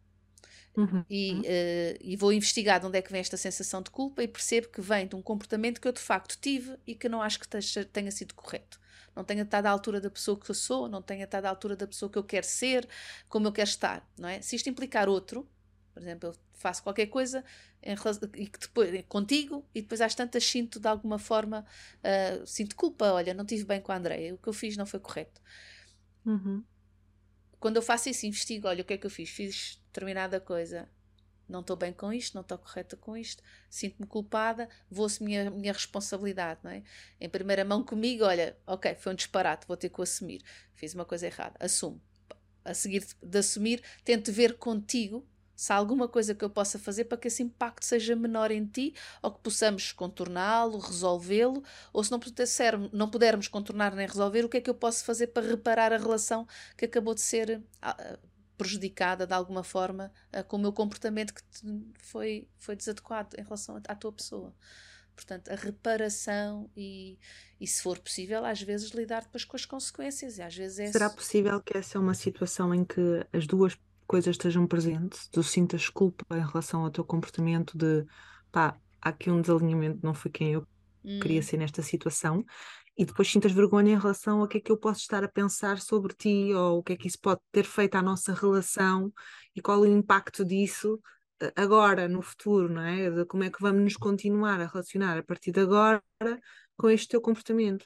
[0.76, 1.04] Uhum.
[1.10, 4.28] E, uh, e vou investigar de onde é que vem esta sensação de culpa e
[4.28, 7.40] percebo que vem de um comportamento que eu de facto tive e que não acho
[7.40, 7.48] que
[7.86, 8.80] tenha sido correto.
[9.14, 11.76] Não tenha estado à altura da pessoa que eu sou, não tenha estado à altura
[11.76, 12.88] da pessoa que eu quero ser,
[13.28, 14.42] como eu quero estar, não é?
[14.42, 15.46] Se isto implicar outro,
[15.94, 17.44] por exemplo, eu faço qualquer coisa
[17.84, 17.94] em,
[18.36, 21.66] e que depois contigo e depois às tantas sinto de alguma forma
[21.98, 24.86] uh, sinto culpa, olha, não tive bem com a Andreia, o que eu fiz não
[24.86, 25.42] foi correto.
[26.26, 26.64] Uhum
[27.62, 29.30] quando eu faço isso, investigo, olha, o que é que eu fiz?
[29.30, 30.90] Fiz determinada coisa,
[31.48, 35.52] não estou bem com isto, não estou correta com isto, sinto-me culpada, vou assumir a
[35.52, 36.82] minha responsabilidade, não é?
[37.20, 40.42] Em primeira mão comigo, olha, ok, foi um disparate, vou ter que assumir,
[40.74, 42.02] fiz uma coisa errada, assumo.
[42.66, 45.24] A seguir de assumir, tento ver contigo
[45.62, 48.66] se há alguma coisa que eu possa fazer para que esse impacto seja menor em
[48.66, 52.48] ti ou que possamos contorná-lo, resolvê-lo, ou se não, puder,
[52.92, 55.98] não pudermos contornar nem resolver, o que é que eu posso fazer para reparar a
[55.98, 58.18] relação que acabou de ser ah,
[58.58, 61.44] prejudicada de alguma forma ah, com o meu comportamento que
[62.00, 64.56] foi, foi desadequado em relação à tua pessoa.
[65.16, 67.20] Portanto, a reparação e,
[67.60, 70.40] e, se for possível, às vezes lidar depois com as consequências.
[70.40, 73.00] E às vezes é Será possível que essa é uma situação em que
[73.32, 73.78] as duas
[74.12, 78.06] coisas estejam presentes, tu sintas culpa em relação ao teu comportamento de
[78.52, 80.68] pá, há aqui um desalinhamento, não foi quem eu
[81.02, 81.18] hum.
[81.22, 82.44] queria ser nesta situação,
[82.98, 85.80] e depois sintas vergonha em relação a que é que eu posso estar a pensar
[85.80, 89.14] sobre ti, ou o que é que isso pode ter feito à nossa relação,
[89.56, 91.00] e qual o impacto disso
[91.42, 93.10] eh, agora, no futuro, não é?
[93.10, 96.04] De como é que vamos nos continuar a relacionar a partir de agora
[96.76, 97.86] com este teu comportamento.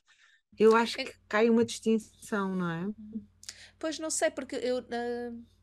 [0.57, 2.89] Eu acho é que cai uma distinção, não é?
[3.77, 4.79] Pois não sei, porque eu.
[4.79, 5.54] Uh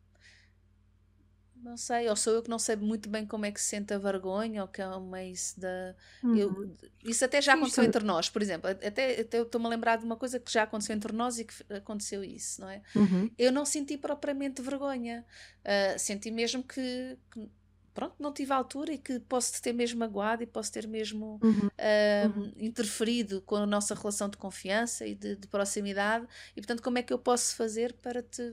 [1.62, 3.94] não sei, ou sou eu que não sei muito bem como é que se sente
[3.94, 5.94] a vergonha, ou que é uma isso da.
[6.22, 6.36] Uhum.
[6.36, 8.68] Eu, isso até já aconteceu entre nós, por exemplo.
[8.68, 11.44] Até, até eu estou-me a lembrar de uma coisa que já aconteceu entre nós e
[11.44, 12.82] que aconteceu isso, não é?
[12.96, 13.30] Uhum.
[13.38, 15.24] Eu não senti propriamente vergonha.
[15.60, 17.48] Uh, senti mesmo que, que,
[17.94, 21.68] pronto, não tive altura e que posso ter mesmo magoado e posso ter mesmo uhum.
[21.68, 26.26] Uh, interferido com a nossa relação de confiança e de, de proximidade.
[26.56, 28.52] E portanto, como é que eu posso fazer para te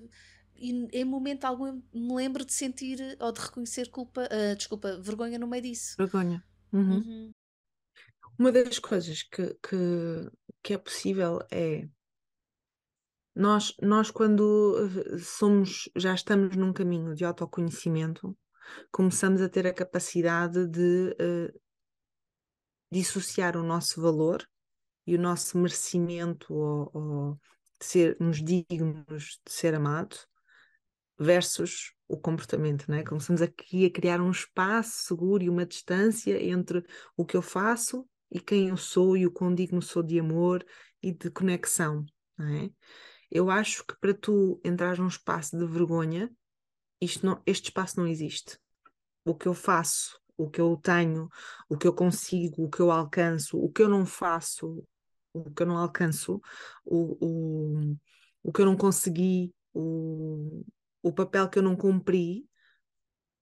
[0.61, 5.47] em momento algum me lembro de sentir ou de reconhecer culpa, uh, desculpa, vergonha no
[5.47, 5.95] meio disso.
[5.97, 6.43] Vergonha.
[6.71, 6.97] Uhum.
[6.97, 7.31] Uhum.
[8.37, 10.31] Uma das coisas que, que,
[10.63, 11.87] que é possível é
[13.35, 18.37] nós, nós quando eh, somos, já estamos num caminho de autoconhecimento,
[18.91, 21.59] começamos a ter a capacidade de uh,
[22.91, 24.47] dissociar o nosso valor
[25.05, 27.39] e o nosso merecimento ou, ou
[27.79, 30.27] de sermos dignos de ser amados
[31.19, 33.03] versus o comportamento, né?
[33.03, 36.83] Começamos aqui a criar um espaço seguro e uma distância entre
[37.15, 40.65] o que eu faço e quem eu sou e o quão digno sou de amor
[41.03, 42.05] e de conexão,
[42.39, 42.69] é?
[43.29, 46.31] Eu acho que para tu entrar num espaço de vergonha,
[47.21, 48.57] não, este espaço não existe.
[49.23, 51.29] O que eu faço, o que eu tenho,
[51.69, 54.83] o que eu consigo, o que eu alcanço, o que eu não faço,
[55.31, 56.41] o que eu não alcanço,
[56.83, 57.95] o, o,
[58.41, 60.63] o que eu não consegui, o,
[61.01, 62.47] o papel que eu não cumpri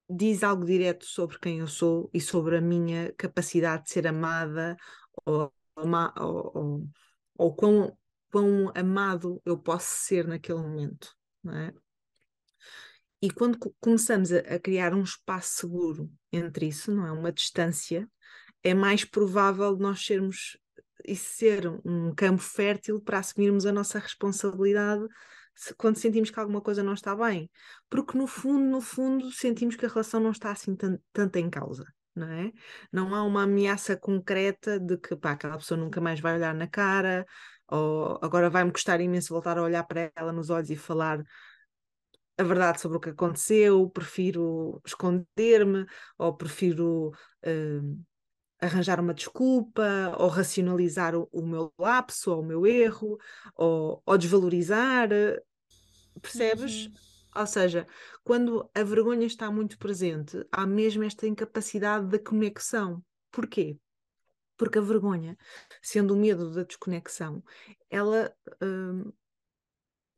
[0.09, 4.77] diz algo direto sobre quem eu sou e sobre a minha capacidade de ser amada
[5.25, 5.85] ou, ou,
[6.53, 6.89] ou,
[7.37, 7.97] ou quão,
[8.31, 11.13] quão amado eu posso ser naquele momento.
[11.43, 11.73] Não é?
[13.21, 17.11] E quando começamos a, a, criar um espaço seguro entre isso, não é?
[17.11, 18.09] Uma distância,
[18.63, 20.57] é mais provável nós sermos
[21.05, 25.05] e ser um campo fértil para assumirmos a nossa responsabilidade
[25.77, 27.49] quando sentimos que alguma coisa não está bem,
[27.89, 30.75] porque no fundo, no fundo, sentimos que a relação não está assim
[31.13, 31.85] tanto em causa.
[32.15, 32.51] Não, é?
[32.91, 36.65] não há uma ameaça concreta de que pá, aquela pessoa nunca mais vai olhar na
[36.67, 37.27] cara,
[37.67, 41.23] ou agora vai-me custar imenso voltar a olhar para ela nos olhos e falar
[42.37, 45.85] a verdade sobre o que aconteceu, prefiro esconder-me,
[46.17, 47.09] ou prefiro
[47.45, 48.05] uh,
[48.61, 53.17] arranjar uma desculpa, ou racionalizar o, o meu lapso, ou o meu erro,
[53.55, 55.09] ou, ou desvalorizar,
[56.19, 56.85] percebes?
[56.85, 56.93] Uhum.
[57.35, 57.85] Ou seja,
[58.23, 63.03] quando a vergonha está muito presente, há mesmo esta incapacidade de conexão.
[63.31, 63.77] Porquê?
[64.57, 65.37] Porque a vergonha,
[65.81, 67.43] sendo o medo da desconexão,
[67.89, 69.11] ela hum,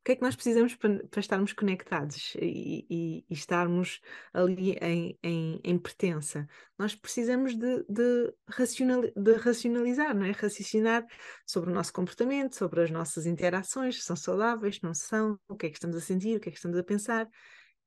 [0.09, 4.01] que é que nós precisamos para, para estarmos conectados e, e, e, estarmos
[4.33, 6.47] ali em, em, em pertença?
[6.79, 10.31] Nós precisamos de, de, racional, de racionalizar, não é?
[10.31, 11.05] raciocinar
[11.45, 15.67] sobre o nosso comportamento, sobre as nossas interações, se são saudáveis, não são, o que
[15.67, 17.29] é que estamos a sentir, o que é que estamos a pensar.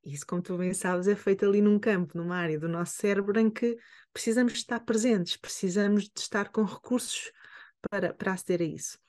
[0.04, 3.36] Isso, como tu bem sabes, é feito ali num campo, numa área do nosso cérebro
[3.40, 3.76] em que
[4.12, 7.32] precisamos estar presentes, precisamos de estar com recursos
[7.90, 9.01] para, para aceder a isso.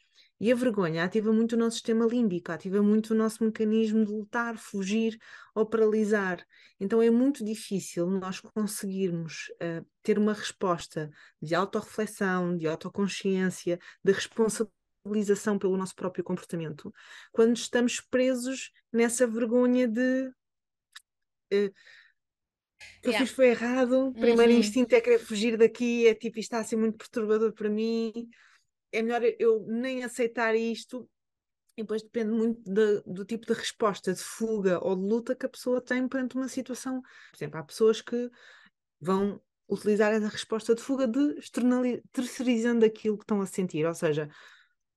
[0.44, 4.12] E a vergonha ativa muito o nosso sistema límbico, ativa muito o nosso mecanismo de
[4.12, 5.18] lutar, fugir
[5.56, 6.46] ou paralisar.
[6.78, 11.10] Então é muito difícil nós conseguirmos uh, ter uma resposta
[11.42, 16.94] de autorreflexão, de autoconsciência, de responsabilização pelo nosso próprio comportamento,
[17.32, 20.28] quando estamos presos nessa vergonha de.
[21.54, 21.72] Uh,
[23.02, 24.60] que eu fiz foi errado, o primeiro uhum.
[24.60, 28.12] instinto é querer fugir daqui, é tipo, isto está a ser muito perturbador para mim,
[28.94, 31.10] é melhor eu nem aceitar isto.
[31.76, 35.46] E depois depende muito de, do tipo de resposta, de fuga ou de luta que
[35.46, 37.02] a pessoa tem perante uma situação.
[37.02, 38.30] Por exemplo, há pessoas que
[39.02, 41.42] vão utilizar essa resposta de fuga de
[42.12, 43.86] terceirizando aquilo que estão a sentir.
[43.88, 44.30] Ou seja,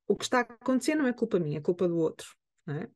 [0.07, 2.28] o que está a acontecer não é culpa minha, é culpa do outro.
[2.68, 2.88] É?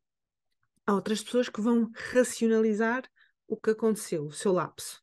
[0.87, 3.09] Há outras pessoas que vão racionalizar
[3.49, 5.03] o que aconteceu, o seu lapso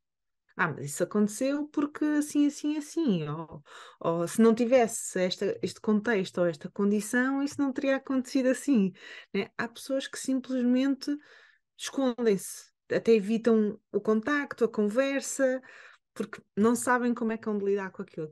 [0.58, 3.64] ah, mas isso aconteceu porque assim, assim, assim, ou,
[4.00, 8.92] ou se não tivesse esta, este contexto ou esta condição, isso não teria acontecido assim.
[9.32, 9.52] Né?
[9.56, 11.16] Há pessoas que simplesmente
[11.78, 15.62] escondem-se, até evitam o contacto, a conversa,
[16.16, 18.32] porque não sabem como é que vão lidar com aquilo.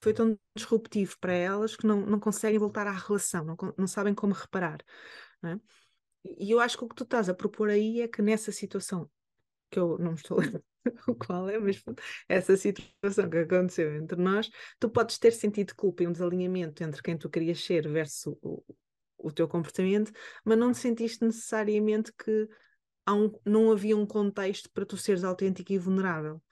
[0.00, 4.14] Foi tão disruptivo para elas que não, não conseguem voltar à relação, não, não sabem
[4.14, 4.78] como reparar.
[5.44, 5.58] É?
[6.38, 9.10] E eu acho que o que tu estás a propor aí é que nessa situação,
[9.70, 10.38] que eu não estou
[11.08, 11.82] o qual é, mas
[12.28, 17.02] essa situação que aconteceu entre nós, tu podes ter sentido culpa e um desalinhamento entre
[17.02, 18.62] quem tu querias ser versus o,
[19.18, 20.12] o teu comportamento,
[20.44, 22.48] mas não sentiste necessariamente que
[23.08, 26.42] um, não havia um contexto para tu seres autêntico e vulnerável.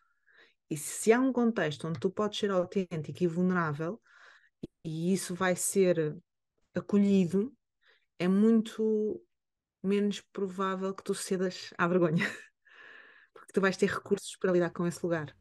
[0.70, 4.00] E se há um contexto onde tu podes ser autêntico e vulnerável,
[4.84, 6.16] e isso vai ser
[6.74, 7.54] acolhido,
[8.18, 9.22] é muito
[9.82, 12.24] menos provável que tu cedas à vergonha.
[13.54, 15.34] tu vais ter recursos para lidar com esse lugar.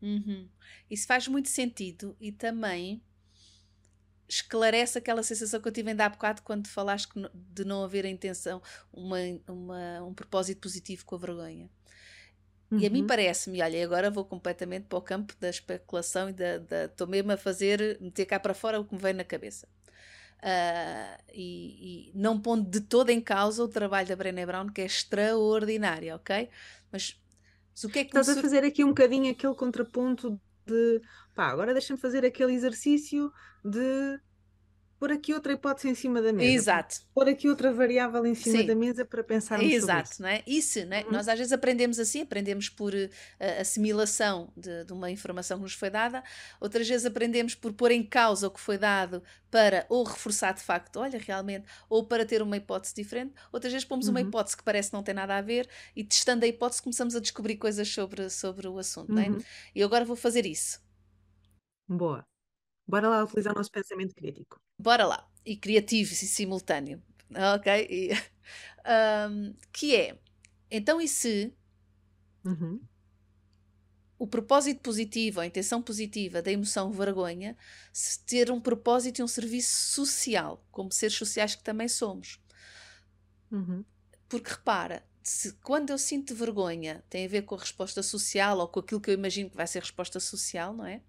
[0.00, 0.48] Uhum.
[0.90, 3.02] Isso faz muito sentido e também
[4.26, 8.08] esclarece aquela sensação que eu tive ainda há bocado quando falaste de não haver a
[8.08, 8.62] intenção,
[8.92, 11.70] uma, uma, um propósito positivo com a vergonha.
[12.70, 12.78] Uhum.
[12.78, 13.06] E a mim uhum.
[13.06, 16.58] parece-me, olha, agora vou completamente para o campo da especulação e da.
[16.58, 19.68] da estou mesmo a fazer, meter cá para fora o que me vem na cabeça.
[20.38, 24.80] Uh, e, e, não pondo de todo em causa o trabalho da Brené Brown, que
[24.80, 26.48] é extraordinário, ok?
[26.92, 27.18] Mas
[27.78, 31.00] mas o que é que Estás a fazer aqui um bocadinho aquele contraponto de
[31.34, 33.32] pá, agora deixa-me fazer aquele exercício
[33.64, 34.20] de
[34.98, 36.52] pôr aqui outra hipótese em cima da mesa.
[36.52, 36.96] Exato.
[37.14, 38.66] Pôr aqui outra variável em cima Sim.
[38.66, 40.22] da mesa para pensar Exato, isso.
[40.22, 40.42] não é?
[40.46, 41.04] Isso, né?
[41.04, 41.12] Uhum.
[41.12, 45.74] Nós às vezes aprendemos assim, aprendemos por uh, assimilação de, de, uma informação que nos
[45.74, 46.22] foi dada,
[46.60, 50.62] outras vezes aprendemos por pôr em causa o que foi dado para ou reforçar de
[50.62, 54.12] facto, olha, realmente, ou para ter uma hipótese diferente, outras vezes pomos uhum.
[54.12, 57.20] uma hipótese que parece não ter nada a ver e testando a hipótese começamos a
[57.20, 59.14] descobrir coisas sobre, sobre o assunto, uhum.
[59.14, 59.28] não é?
[59.28, 59.38] Uhum.
[59.74, 60.80] E agora vou fazer isso.
[61.88, 62.26] Boa.
[62.88, 64.58] Bora lá utilizar o nosso pensamento crítico.
[64.78, 65.28] Bora lá.
[65.44, 67.02] E criativo e simultâneo.
[67.54, 67.86] Ok?
[67.90, 68.10] E,
[69.30, 70.18] um, que é,
[70.70, 71.52] então e se
[72.44, 72.80] uhum.
[74.18, 77.56] o propósito positivo, a intenção positiva da emoção vergonha,
[77.92, 82.40] se ter um propósito e um serviço social, como seres sociais que também somos.
[83.50, 83.84] Uhum.
[84.28, 88.68] Porque repara, se, quando eu sinto vergonha, tem a ver com a resposta social ou
[88.68, 91.02] com aquilo que eu imagino que vai ser resposta social, não é?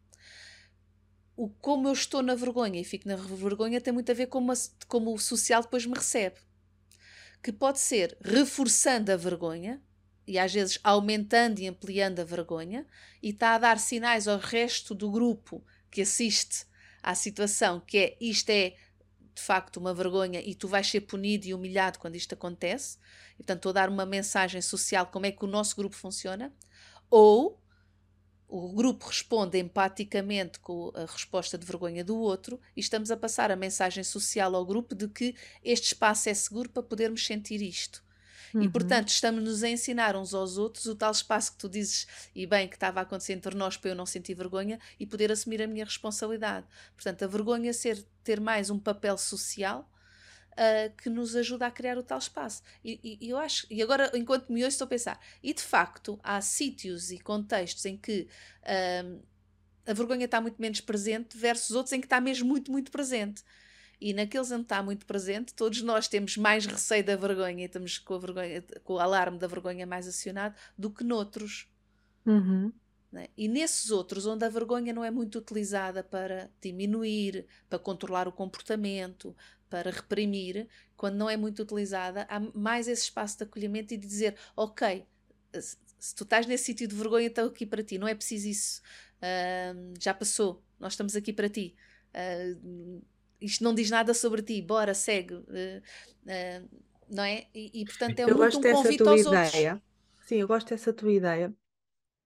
[1.40, 4.46] O como eu estou na vergonha e fico na vergonha tem muito a ver com
[4.46, 4.54] como,
[4.90, 6.36] como o social depois me recebe.
[7.42, 9.82] Que pode ser reforçando a vergonha,
[10.28, 12.86] e às vezes aumentando e ampliando a vergonha,
[13.24, 16.66] e está a dar sinais ao resto do grupo que assiste
[17.02, 18.76] à situação que é isto é
[19.34, 22.98] de facto uma vergonha e tu vais ser punido e humilhado quando isto acontece.
[23.36, 26.54] E, portanto, estou a dar uma mensagem social como é que o nosso grupo funciona.
[27.10, 27.59] Ou
[28.50, 33.52] o grupo responde empaticamente com a resposta de vergonha do outro e estamos a passar
[33.52, 38.04] a mensagem social ao grupo de que este espaço é seguro para podermos sentir isto.
[38.52, 38.64] Uhum.
[38.64, 42.48] E portanto, estamos-nos a ensinar uns aos outros o tal espaço que tu dizes, e
[42.48, 45.62] bem, que estava a acontecer entre nós para eu não sentir vergonha e poder assumir
[45.62, 46.66] a minha responsabilidade.
[46.96, 49.88] Portanto, a vergonha ser ter mais um papel social.
[50.60, 52.62] Uh, que nos ajuda a criar o tal espaço.
[52.84, 56.20] E, e, eu acho, e agora, enquanto me ouço, estou a pensar, e de facto
[56.22, 58.28] há sítios e contextos em que
[58.64, 59.24] uh,
[59.90, 63.42] a vergonha está muito menos presente versus outros em que está mesmo muito, muito presente.
[64.02, 67.98] E naqueles onde está muito presente, todos nós temos mais receio da vergonha e estamos
[67.98, 71.68] com, a vergonha, com o alarme da vergonha mais acionado do que noutros.
[72.26, 72.72] Uhum.
[73.12, 73.28] Né?
[73.36, 78.32] E nesses outros, onde a vergonha não é muito utilizada para diminuir, para controlar o
[78.32, 79.36] comportamento,
[79.70, 80.68] para reprimir,
[80.98, 85.06] quando não é muito utilizada, há mais esse espaço de acolhimento e de dizer: Ok,
[86.00, 88.82] se tu estás nesse sítio de vergonha, estou aqui para ti, não é preciso isso,
[89.18, 91.76] uh, já passou, nós estamos aqui para ti.
[92.10, 93.02] Uh,
[93.40, 95.36] isto não diz nada sobre ti, bora, segue.
[95.36, 95.82] Uh,
[97.10, 97.48] não é?
[97.54, 99.74] E, e, portanto é eu muito um convite aos ideia.
[99.74, 100.28] outros.
[100.28, 101.54] Sim, eu gosto dessa tua ideia.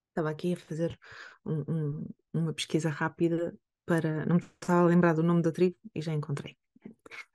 [0.10, 1.00] Estava aqui a fazer
[1.46, 4.26] um, um, uma pesquisa rápida para.
[4.26, 6.58] Não me estava a lembrar do nome da tribo e já encontrei.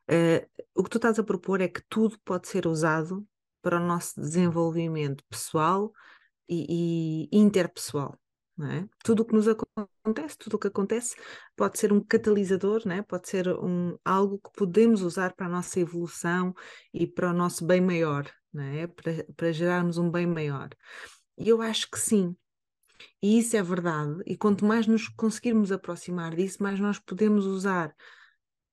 [0.08, 3.26] Uh, o que tu estás a propor é que tudo pode ser usado
[3.60, 5.92] para o nosso desenvolvimento pessoal
[6.48, 8.18] e, e interpessoal.
[8.60, 8.88] É?
[9.04, 11.14] Tudo o que nos acontece, tudo o que acontece
[11.54, 13.02] pode ser um catalisador, é?
[13.02, 16.52] pode ser um, algo que podemos usar para a nossa evolução
[16.92, 18.88] e para o nosso bem maior, é?
[18.88, 20.70] para, para gerarmos um bem maior.
[21.36, 22.34] E eu acho que sim.
[23.22, 24.22] E isso é verdade.
[24.26, 27.94] E quanto mais nos conseguirmos aproximar disso, mais nós podemos usar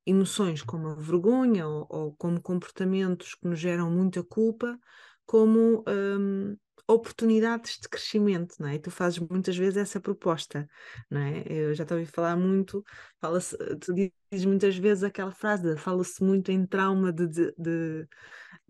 [0.05, 4.77] emoções como a vergonha ou, ou como comportamentos que nos geram muita culpa
[5.25, 6.55] como um,
[6.87, 8.75] oportunidades de crescimento, não é?
[8.75, 10.67] E tu fazes muitas vezes essa proposta,
[11.09, 11.43] não é?
[11.47, 12.83] Eu já te ouvi falar muito,
[13.19, 13.39] fala
[13.81, 18.07] tu dizes muitas vezes aquela frase, fala-se muito em trauma de, de, de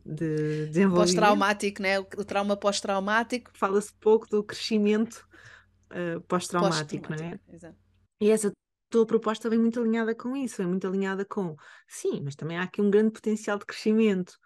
[0.06, 1.16] de desenvolvimento.
[1.16, 2.00] Pós-traumático, né?
[2.00, 3.50] O trauma pós-traumático.
[3.56, 5.28] Fala-se pouco do crescimento
[5.92, 7.40] uh, pós-traumático, pós não é?
[7.52, 7.76] Exato.
[8.22, 8.52] E essa
[8.90, 11.56] tua proposta vem muito alinhada com isso, vem muito alinhada com
[11.88, 14.38] sim, mas também há aqui um grande potencial de crescimento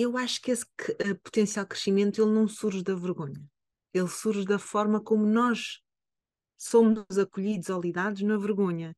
[0.00, 3.42] eu acho que esse uh, potencial crescimento ele não surge da vergonha.
[3.92, 5.80] Ele surge da forma como nós
[6.56, 8.96] somos acolhidos ou lidados na vergonha.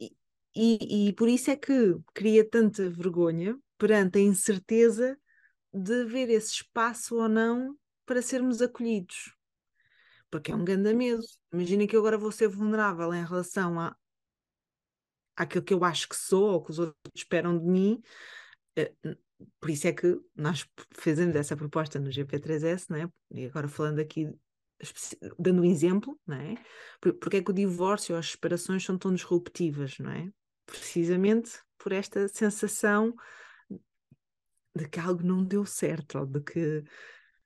[0.00, 0.10] E,
[0.56, 5.16] e, e por isso é que cria tanta vergonha perante a incerteza
[5.72, 9.33] de haver esse espaço ou não para sermos acolhidos.
[10.34, 11.22] Porque é um grande medo.
[11.52, 13.96] Imagina que eu agora vou ser vulnerável em relação a,
[15.36, 18.02] àquilo que eu acho que sou ou que os outros esperam de mim.
[18.74, 18.92] Eh,
[19.60, 23.08] por isso é que nós fazemos essa proposta no GP3S, não é?
[23.30, 24.28] e agora falando aqui,
[25.38, 26.56] dando um exemplo, não é?
[26.98, 30.32] porque é que o divórcio ou as separações são tão disruptivas, não é?
[30.66, 33.14] Precisamente por esta sensação
[34.74, 36.82] de que algo não deu certo, ou de que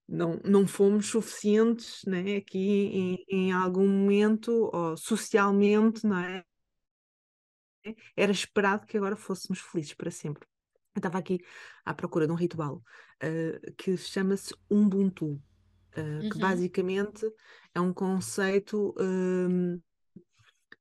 [0.08, 6.42] não, não fomos suficientes né, aqui em, em algum momento, ou socialmente, não é?
[8.16, 10.46] Era esperado que agora fôssemos felizes para sempre.
[10.94, 11.38] Eu estava aqui
[11.84, 12.82] à procura de um ritual
[13.22, 16.28] uh, que chama-se Ubuntu, uh, uhum.
[16.30, 17.30] que basicamente
[17.74, 19.82] é um conceito uh,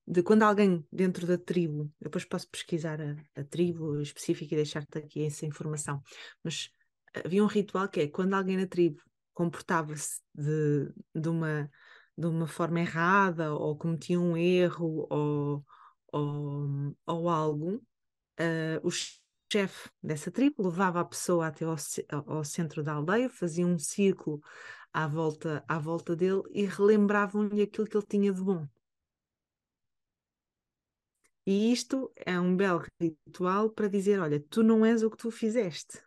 [0.08, 4.98] de quando alguém dentro da tribo, depois posso pesquisar a, a tribo específica e deixar-te
[4.98, 6.02] aqui essa informação,
[6.44, 6.72] mas
[7.14, 9.02] havia um ritual que é quando alguém na tribo
[9.38, 11.70] comportava-se de, de, uma,
[12.18, 15.66] de uma forma errada ou cometia um erro ou,
[16.12, 19.22] ou, ou algo, uh, os
[19.54, 21.76] chefe dessa tribo levava a pessoa até ao,
[22.10, 24.42] ao, centro da aldeia, fazia um círculo
[24.92, 28.68] à volta, à volta dele e relembravam-lhe aquilo que ele tinha de bom.
[31.46, 35.30] E isto é um belo ritual para dizer: olha, tu não és o que tu
[35.30, 36.02] fizeste.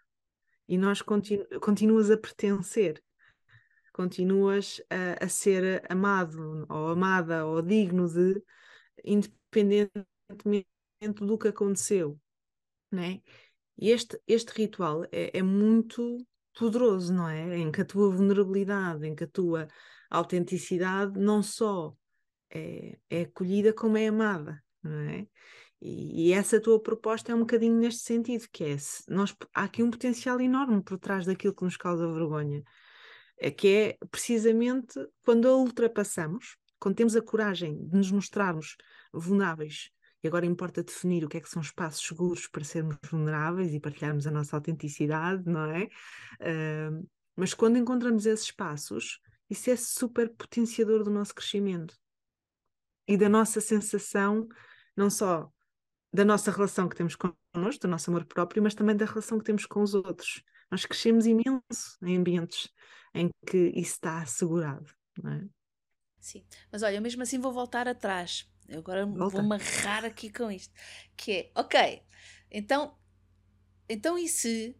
[0.68, 3.00] E nós continu continuas a pertencer,
[3.92, 8.42] continuas a, a ser amado ou amada ou digno de,
[9.04, 10.06] independentemente
[11.00, 12.20] do que aconteceu
[12.90, 13.20] né?
[13.78, 16.18] E este, este ritual é, é muito
[16.58, 17.58] poderoso, não é?
[17.58, 19.68] Em que a tua vulnerabilidade, em que a tua
[20.10, 21.94] autenticidade não só
[22.50, 25.26] é, é acolhida, como é amada, não é?
[25.80, 28.76] E, e, essa tua proposta é um bocadinho neste sentido, que é,
[29.08, 32.62] nós, há aqui um potencial enorme por trás daquilo que nos causa vergonha,
[33.40, 38.76] é, que é precisamente quando a ultrapassamos, quando temos a coragem de nos mostrarmos
[39.12, 39.90] vulneráveis
[40.22, 43.80] e agora importa definir o que é que são espaços seguros para sermos vulneráveis e
[43.80, 45.84] partilharmos a nossa autenticidade, não é?
[46.40, 49.18] Uh, mas quando encontramos esses espaços,
[49.48, 51.96] isso é super potenciador do nosso crescimento
[53.08, 54.46] e da nossa sensação,
[54.94, 55.50] não só
[56.12, 59.44] da nossa relação que temos connosco, do nosso amor próprio, mas também da relação que
[59.44, 60.42] temos com os outros.
[60.70, 62.68] Nós crescemos imenso em ambientes
[63.14, 64.88] em que isso está assegurado,
[65.22, 65.48] não é?
[66.20, 68.48] Sim, mas olha, mesmo assim vou voltar atrás.
[68.68, 69.36] Eu agora Volta.
[69.36, 70.72] vou amarrar aqui com isto.
[71.16, 72.02] Que é, ok,
[72.50, 72.94] então,
[73.88, 74.76] então e se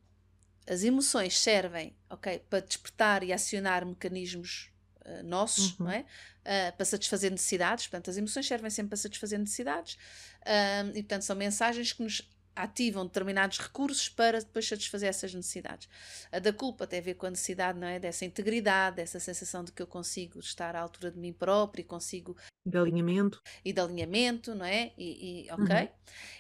[0.69, 4.71] as emoções servem, ok, para despertar e acionar mecanismos
[5.05, 5.87] uh, nossos, uhum.
[5.87, 6.01] não é?
[6.41, 11.23] Uh, para satisfazer necessidades, portanto, as emoções servem sempre para satisfazer necessidades, uh, e portanto
[11.23, 15.89] são mensagens que nos ativam determinados recursos para depois satisfazer essas necessidades.
[16.31, 17.99] A da culpa tem a ver com a necessidade, não é?
[17.99, 21.85] Dessa integridade, dessa sensação de que eu consigo estar à altura de mim próprio e
[21.85, 22.37] consigo.
[22.65, 23.41] De alinhamento.
[23.65, 24.93] E de alinhamento, não é?
[24.99, 25.77] E, e ok?
[25.77, 25.89] Uhum.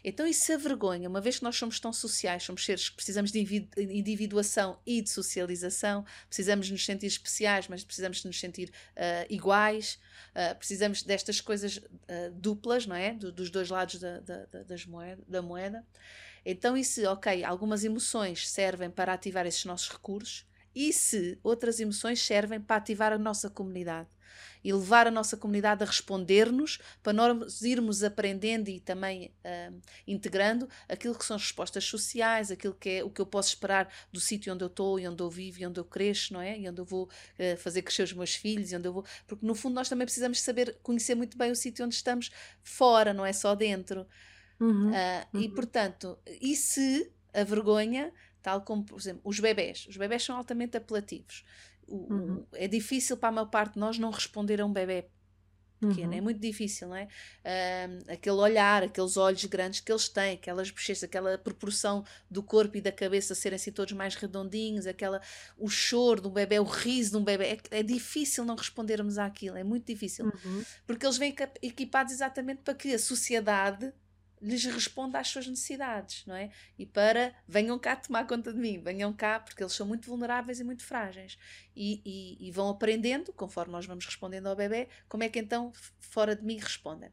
[0.04, 3.30] Então, isso a vergonha, uma vez que nós somos tão sociais, somos seres que precisamos
[3.30, 3.40] de
[3.78, 9.98] individuação e de socialização, precisamos nos sentir especiais, mas precisamos nos sentir uh, iguais,
[10.34, 13.14] uh, precisamos destas coisas uh, duplas, não é?
[13.14, 15.84] Do, dos dois lados da, da, das moeda, da moeda.
[16.44, 21.80] Então, e se, ok, algumas emoções servem para ativar esses nossos recursos, e se outras
[21.80, 24.08] emoções servem para ativar a nossa comunidade
[24.62, 30.68] e levar a nossa comunidade a responder-nos para nós irmos aprendendo e também uh, integrando
[30.89, 34.20] aquilo que são as respostas sociais, aquilo que é o que eu posso esperar do
[34.20, 36.59] sítio onde eu estou e onde eu vivo e onde eu cresço, não é?
[36.59, 39.05] E onde eu vou uh, fazer crescer os meus filhos, e onde eu vou.
[39.26, 42.31] Porque no fundo nós também precisamos saber conhecer muito bem o sítio onde estamos
[42.62, 44.07] fora, não é só dentro.
[44.59, 44.95] Uhum, uh,
[45.33, 45.41] uhum.
[45.41, 48.12] E portanto, e se a vergonha,
[48.43, 51.45] tal como, por exemplo, os bebés, os bebés são altamente apelativos.
[51.91, 52.47] O, uhum.
[52.53, 55.07] É difícil para a maior parte de nós não responder a um bebê
[55.80, 56.18] pequeno, é uhum.
[56.18, 57.05] é muito difícil, não é?
[57.05, 62.76] Uh, aquele olhar, aqueles olhos grandes que eles têm, aquelas bochechas, aquela proporção do corpo
[62.76, 65.20] e da cabeça serem assim todos mais redondinhos, aquela,
[65.57, 69.57] o choro do bebê, o riso de um bebê, é, é difícil não respondermos àquilo,
[69.57, 70.64] é muito difícil, uhum.
[70.86, 73.93] porque eles vêm equipados exatamente para que a sociedade
[74.41, 76.51] lhes responda às suas necessidades, não é?
[76.78, 80.61] E para venham cá tomar conta de mim, venham cá, porque eles são muito vulneráveis
[80.61, 81.38] e muito frágeis.
[81.76, 85.72] E, e, e, vão aprendendo, conforme nós vamos respondendo ao bebê, como é que então
[85.99, 87.11] fora de mim respondem.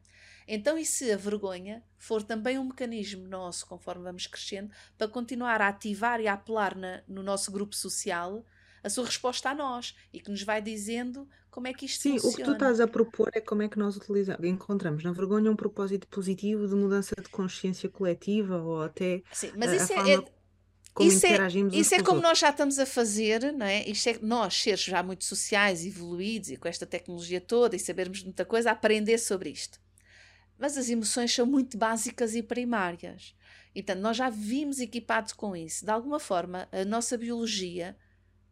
[0.47, 5.61] Então, e se a vergonha for também um mecanismo nosso, conforme vamos crescendo, para continuar
[5.61, 8.45] a ativar e a apelar na, no nosso grupo social
[8.83, 12.19] a sua resposta a nós e que nos vai dizendo como é que isto Sim,
[12.19, 12.33] funciona.
[12.33, 15.51] o que tu estás a propor é como é que nós utilizamos, encontramos na vergonha
[15.51, 20.37] um propósito positivo de mudança de consciência coletiva ou até Sim, mas isso é, é
[20.93, 22.23] como isso é, isso é como outros.
[22.23, 23.87] nós já estamos a fazer, não é?
[23.87, 28.23] Isto é nós, seres já muito sociais, evoluídos e com esta tecnologia toda e sabermos
[28.23, 29.79] muita coisa, aprender sobre isto.
[30.57, 33.35] Mas as emoções são muito básicas e primárias.
[33.75, 35.85] Então, nós já vimos equipados com isso.
[35.85, 37.95] De alguma forma, a nossa biologia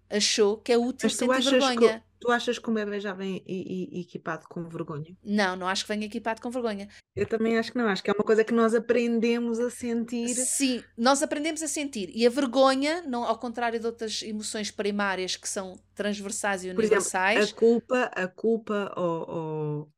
[0.10, 2.00] achou que é útil Mas sentir vergonha.
[2.00, 5.16] Que, tu achas que o bebê já vem equipado com vergonha?
[5.24, 6.88] Não, não acho que venha equipado com vergonha.
[7.16, 10.30] Eu também acho que não, acho que é uma coisa que nós aprendemos a sentir.
[10.30, 12.10] Sim, nós aprendemos a sentir.
[12.14, 17.38] E a vergonha, não, ao contrário de outras emoções primárias que são transversais e universais.
[17.38, 19.92] Exemplo, a culpa, a culpa ou,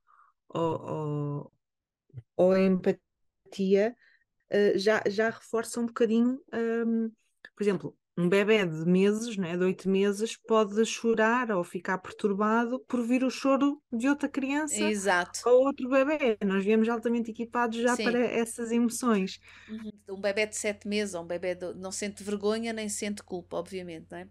[0.49, 1.51] ou,
[2.35, 3.95] ou, a empatia
[4.51, 6.41] uh, já, já reforça um bocadinho.
[6.53, 7.11] Um,
[7.55, 12.79] por exemplo, um bebê de meses, né, de oito meses, pode chorar ou ficar perturbado
[12.87, 15.41] por vir o choro de outra criança Exato.
[15.45, 16.35] ou outro bebê.
[16.43, 18.05] Nós viemos altamente equipados já Sim.
[18.05, 19.39] para essas emoções.
[19.69, 20.15] Uhum.
[20.17, 21.75] Um bebê de sete meses ou um bebê de...
[21.75, 24.27] não sente vergonha nem sente culpa, obviamente, não é?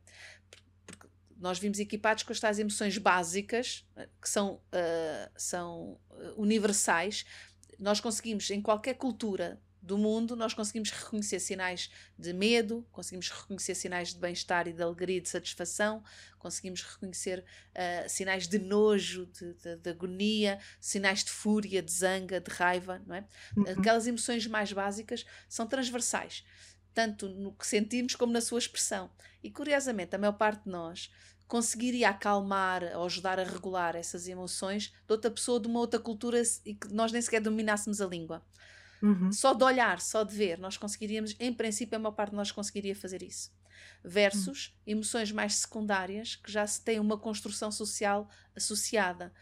[0.85, 1.07] Porque
[1.39, 7.25] nós vimos equipados com estas emoções básicas eh, que são, uh, são eh, universais.
[7.79, 13.75] Nós conseguimos, em qualquer cultura do mundo, nós conseguimos reconhecer sinais de medo, conseguimos reconhecer
[13.75, 16.03] sinais de bem-estar e de alegria e de satisfação,
[16.39, 22.41] conseguimos reconhecer uh, sinais de nojo, de, de, de, agonia, sinais de fúria, de zanga,
[22.41, 23.25] de raiva, não é?
[23.57, 23.65] Uhum.
[23.79, 26.45] Aquelas emoções mais básicas são transversais,
[26.93, 29.11] tanto no que sentimos como na sua expressão.
[29.43, 31.11] E curiosamente, a maior parte de nós
[31.47, 36.43] conseguiria acalmar ou ajudar a regular essas emoções de outra pessoa de uma outra cultura
[36.65, 38.43] e que nós nem sequer dominássemos a língua.
[39.03, 39.33] Uhum.
[39.33, 42.51] Só de olhar, só de ver, nós conseguiríamos, em princípio, a maior parte de nós
[42.51, 43.53] conseguiria fazer isso.
[44.05, 44.93] Versus uhum.
[44.93, 49.33] emoções mais secundárias que já se tem uma construção social associada.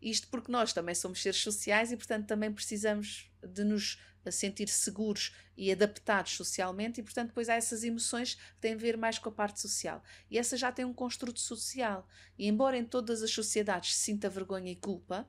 [0.00, 3.98] Isto porque nós também somos seres sociais e, portanto, também precisamos de nos
[4.30, 8.96] sentir seguros e adaptados socialmente, e, portanto, depois há essas emoções que têm a ver
[8.96, 10.02] mais com a parte social.
[10.30, 12.06] E essa já tem um construto social.
[12.38, 15.26] E, embora em todas as sociedades se sinta vergonha e culpa,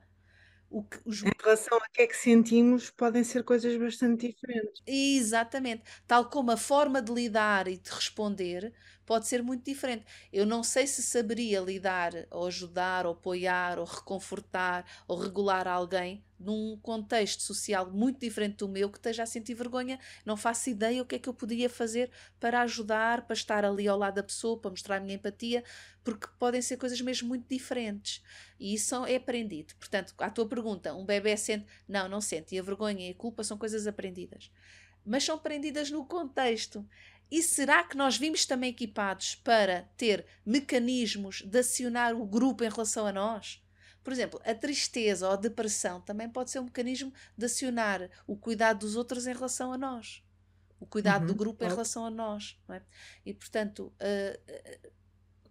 [0.82, 1.22] que, os...
[1.22, 4.82] Em relação a que é que sentimos, podem ser coisas bastante diferentes.
[4.86, 5.82] Exatamente.
[6.06, 8.72] Tal como a forma de lidar e de responder
[9.04, 10.04] pode ser muito diferente.
[10.32, 16.22] Eu não sei se saberia lidar, ou ajudar, ou apoiar, ou reconfortar, ou regular alguém
[16.38, 21.02] num contexto social muito diferente do meu, que esteja a sentir vergonha, não faço ideia
[21.02, 24.22] o que é que eu poderia fazer para ajudar, para estar ali ao lado da
[24.22, 25.64] pessoa, para mostrar a minha empatia,
[26.02, 28.22] porque podem ser coisas mesmo muito diferentes.
[28.60, 29.74] E isso é aprendido.
[29.76, 31.66] Portanto, à tua pergunta, um bebê sente?
[31.88, 32.54] Não, não sente.
[32.54, 34.50] E a vergonha e a culpa são coisas aprendidas.
[35.04, 36.86] Mas são aprendidas no contexto.
[37.30, 42.68] E será que nós vimos também equipados para ter mecanismos de acionar o grupo em
[42.68, 43.62] relação a nós?
[44.02, 48.36] Por exemplo, a tristeza ou a depressão também pode ser um mecanismo de acionar o
[48.36, 50.22] cuidado dos outros em relação a nós.
[50.78, 52.60] O cuidado uhum, do grupo em relação a nós.
[52.68, 52.82] É?
[53.24, 54.90] E, portanto, uh,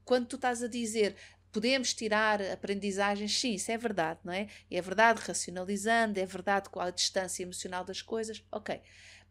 [0.06, 1.16] quando tu estás a dizer
[1.54, 4.48] podemos tirar aprendizagens, sim, isso é verdade, não é?
[4.72, 8.82] É verdade racionalizando, é verdade com a distância emocional das coisas, ok.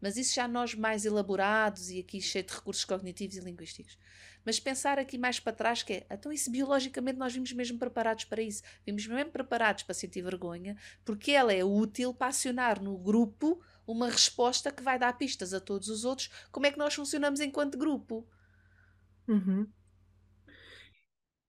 [0.03, 3.97] Mas isso já nós mais elaborados e aqui cheio de recursos cognitivos e linguísticos.
[4.45, 8.25] Mas pensar aqui mais para trás que é, então isso biologicamente nós vimos mesmo preparados
[8.25, 8.65] para isso.
[8.85, 14.11] Vimos mesmo preparados para sentir vergonha, porque ela é útil para acionar no grupo uma
[14.11, 17.79] resposta que vai dar pistas a todos os outros como é que nós funcionamos enquanto
[17.79, 18.27] grupo.
[19.29, 19.69] Uhum.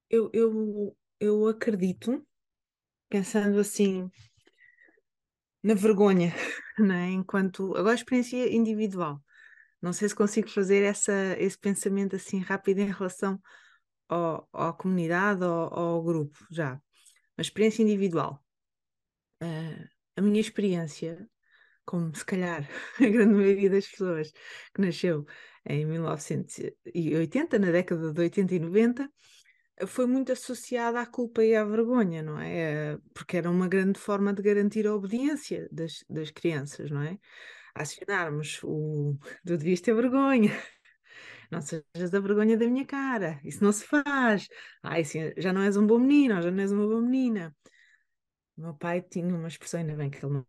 [0.08, 2.24] Eu, eu, eu acredito,
[3.10, 4.12] pensando assim,
[5.64, 6.34] na vergonha,
[6.78, 7.09] né?
[7.11, 7.76] enquanto.
[7.76, 9.22] Agora, experiência individual.
[9.82, 13.39] Não sei se consigo fazer essa, esse pensamento assim rápido em relação
[14.07, 16.74] ao, à comunidade ou ao, grupo, já.
[17.38, 18.43] Uma experiência individual.
[19.41, 21.28] Uh, a minha experiência,
[21.86, 22.68] como se calhar
[22.99, 24.32] a grande maioria das pessoas
[24.74, 25.26] que nasceu
[25.66, 29.09] em 1980, na década de 80 e 90,
[29.88, 32.97] foi muito associada à culpa e à vergonha, não é?
[33.13, 37.17] Porque era uma grande forma de garantir a obediência das, das crianças, não é?
[37.76, 40.51] acionarmos o tu devias ter vergonha,
[41.51, 44.47] não sejas da vergonha da minha cara, isso não se faz,
[44.84, 47.55] ai, assim, já não és um bom menino, já não és uma boa menina.
[48.57, 50.45] O meu pai tinha uma expressão, ainda bem que ele não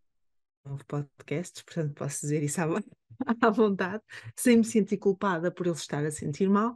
[0.64, 2.66] ouve podcasts, portanto posso dizer isso à,
[3.46, 4.02] à vontade,
[4.36, 6.74] sem me sentir culpada por ele estar a sentir mal.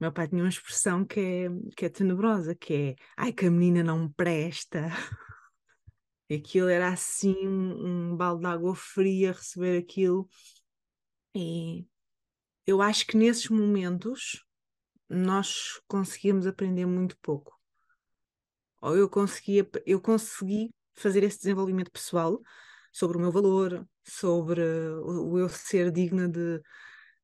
[0.00, 3.50] Meu pai tinha uma expressão que é, que é tenebrosa, que é ai que a
[3.50, 4.88] menina não presta.
[6.26, 10.26] E aquilo era assim um, um balde de água fria receber aquilo.
[11.34, 11.86] E
[12.66, 14.42] eu acho que nesses momentos
[15.06, 17.60] nós conseguíamos aprender muito pouco.
[18.80, 22.40] Ou eu conseguia, eu consegui fazer esse desenvolvimento pessoal
[22.94, 26.62] sobre o meu valor, sobre o eu ser digna de,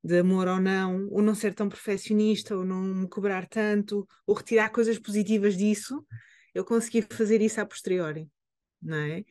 [0.02, 4.34] de amor ou não, ou não ser tão perfeccionista, ou não me cobrar tanto, ou
[4.34, 6.04] retirar coisas positivas disso,
[6.52, 8.28] eu consegui fazer isso a posteriori
[8.82, 9.24] não é?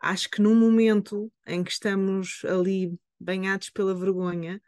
[0.00, 4.60] Acho que num momento em que estamos ali banhados pela vergonha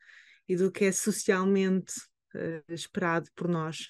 [0.48, 1.94] e do que é socialmente
[2.34, 3.88] uh, esperado por nós,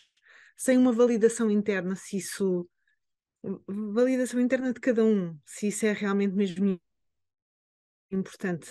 [0.57, 2.69] sem uma validação interna, se isso.
[3.69, 6.81] Validação interna de cada um, se isso é realmente mesmo
[8.15, 8.71] importante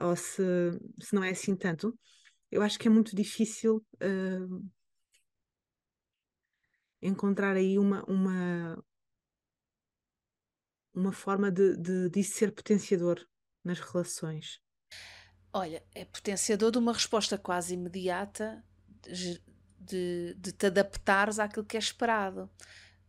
[0.00, 0.42] ou se,
[1.00, 1.96] se não é assim tanto,
[2.50, 4.70] eu acho que é muito difícil uh,
[7.00, 8.84] encontrar aí uma, uma,
[10.94, 13.24] uma forma de, de, de ser potenciador
[13.62, 14.60] nas relações?
[15.52, 18.64] Olha, é potenciador de uma resposta quase imediata
[19.02, 19.40] de,
[19.78, 22.50] de, de te adaptares àquilo que é esperado.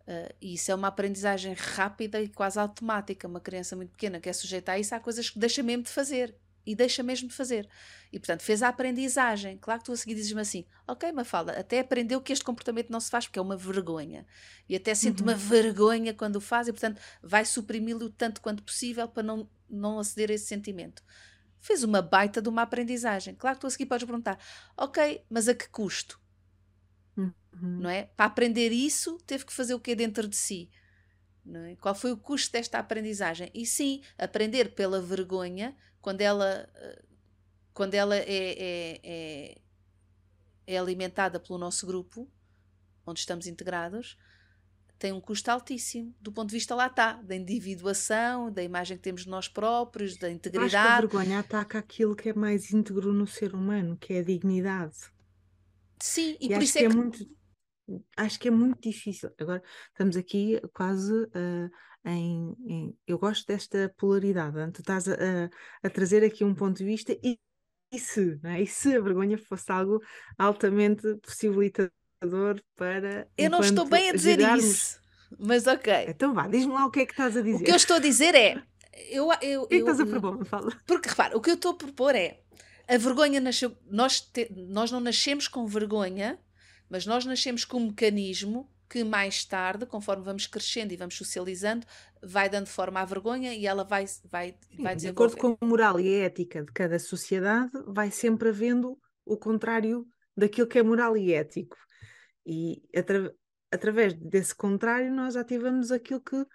[0.08, 3.28] Uh, e isso é uma aprendizagem rápida e quase automática.
[3.28, 5.90] Uma criança muito pequena que é sujeita a isso, há coisas que deixa mesmo de
[5.90, 6.36] fazer
[6.66, 7.70] e deixa mesmo de fazer.
[8.12, 9.58] E portanto fez a aprendizagem.
[9.58, 13.00] Claro que tu a seguir dizes-me assim: Ok, Mafalda, até aprendeu que este comportamento não
[13.00, 14.26] se faz porque é uma vergonha.
[14.68, 15.30] E até sente uhum.
[15.30, 20.00] uma vergonha quando o faz e portanto vai suprimi-lo tanto quanto possível para não, não
[20.00, 21.04] aceder a esse sentimento.
[21.60, 23.36] Fez uma baita de uma aprendizagem.
[23.36, 24.40] Claro que tu a seguir podes perguntar:
[24.78, 26.20] Ok, mas a que custo?
[27.18, 27.80] Uhum.
[27.80, 28.04] Não é?
[28.04, 30.70] Para aprender isso, teve que fazer o que dentro de si.
[31.48, 31.76] É?
[31.76, 33.50] Qual foi o custo desta aprendizagem?
[33.54, 36.68] E sim, aprender pela vergonha quando ela,
[37.74, 39.58] quando ela é, é, é,
[40.68, 42.30] é alimentada pelo nosso grupo,
[43.06, 44.18] onde estamos integrados,
[44.98, 49.04] tem um custo altíssimo, do ponto de vista lá está, da individuação, da imagem que
[49.04, 50.76] temos de nós próprios, da integridade.
[50.76, 54.20] Acho que a vergonha ataca aquilo que é mais íntegro no ser humano, que é
[54.20, 54.98] a dignidade.
[56.00, 57.36] Sim, e, e por isso é que, é muito
[58.18, 59.32] acho que é muito difícil.
[59.40, 61.70] Agora estamos aqui quase uh,
[62.06, 64.72] em, em, Eu gosto desta polaridade.
[64.74, 65.50] Tu estás a,
[65.84, 67.40] a, trazer aqui um ponto de vista e,
[67.92, 68.62] e se, é?
[68.62, 70.02] e se a vergonha fosse algo
[70.38, 71.92] altamente possibilitador
[72.76, 73.28] para.
[73.38, 75.00] Eu não estou bem a dizer isso,
[75.40, 75.94] mas ok.
[76.08, 77.62] Então vá, diz-me lá o que é que estás a dizer.
[77.62, 78.62] O que eu estou a dizer é.
[79.10, 80.46] Eu, eu, o que é que estás a propor?
[80.46, 80.72] Fala.
[80.88, 82.40] Porque repara, o que eu estou a propor é.
[82.88, 83.76] A vergonha nasceu.
[83.90, 86.40] Nós, te, nós não nascemos com vergonha
[86.90, 91.86] Mas nós nascemos com um mecanismo que mais tarde, conforme vamos crescendo e vamos socializando,
[92.22, 96.00] vai dando forma à vergonha e ela vai, vai, vai de acordo com a moral
[96.00, 100.08] e a ética de cada sociedade, vai sempre havendo o contrário
[100.38, 101.76] daquilo que é moral e ético.
[102.46, 103.34] E atra-
[103.72, 106.46] através desse contrário, nós ativamos aquilo que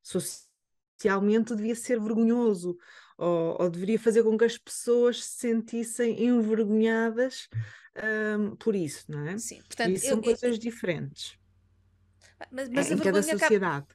[0.00, 2.78] socialmente devia ser vergonhoso,
[3.20, 7.48] ou, ou deveria fazer com que as pessoas se sentissem envergonhadas,
[8.38, 9.38] hum, por isso, não é?
[9.38, 11.38] Sim, Por portanto, eu- são eu- coisas diferentes
[12.50, 13.86] mas, mas a em cada vergonha acaba- sociedade.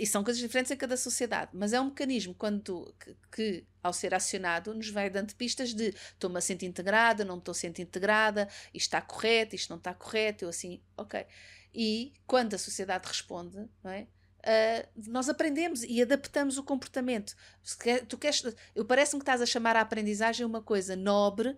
[0.00, 3.66] E são coisas diferentes em cada sociedade, mas é um mecanismo quando tu- que, que,
[3.82, 7.54] ao ser acionado, nos vai dando pistas de estou-me a sentir integrada, não estou a
[7.54, 11.26] sentir integrada, isto está correto, isto não está correto, eu assim, ok.
[11.74, 14.06] E quando a sociedade responde, não é?
[14.46, 17.34] Ah, nós aprendemos e adaptamos o comportamento.
[17.80, 18.42] Quer- tu queres,
[18.74, 21.56] eu parece-me que estás a chamar a aprendizagem uma coisa nobre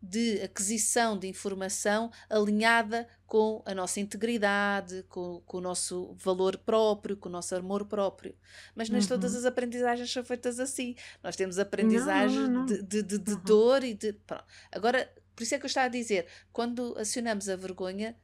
[0.00, 7.16] de aquisição de informação alinhada com a nossa integridade, com, com o nosso valor próprio,
[7.16, 8.36] com o nosso amor próprio.
[8.76, 9.38] Mas nem todas Uhum.
[9.40, 10.94] as aprendizagens são feitas assim.
[11.20, 12.64] Nós temos aprendizagem não, não.
[12.66, 13.42] de, de, de- de Uhum.
[13.42, 14.12] dor e de.
[14.12, 14.44] pronto.
[14.70, 18.16] Agora, por isso é que eu estava a dizer, quando acionamos a vergonha,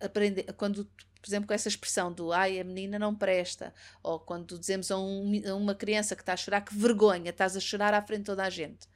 [0.00, 0.88] aprende, quando,
[1.20, 4.98] por exemplo, com essa expressão do ai, a menina não presta, ou quando dizemos a,
[4.98, 8.20] um- a uma criança que está a chorar, que vergonha, estás a chorar à frente
[8.20, 8.86] de toda a gente.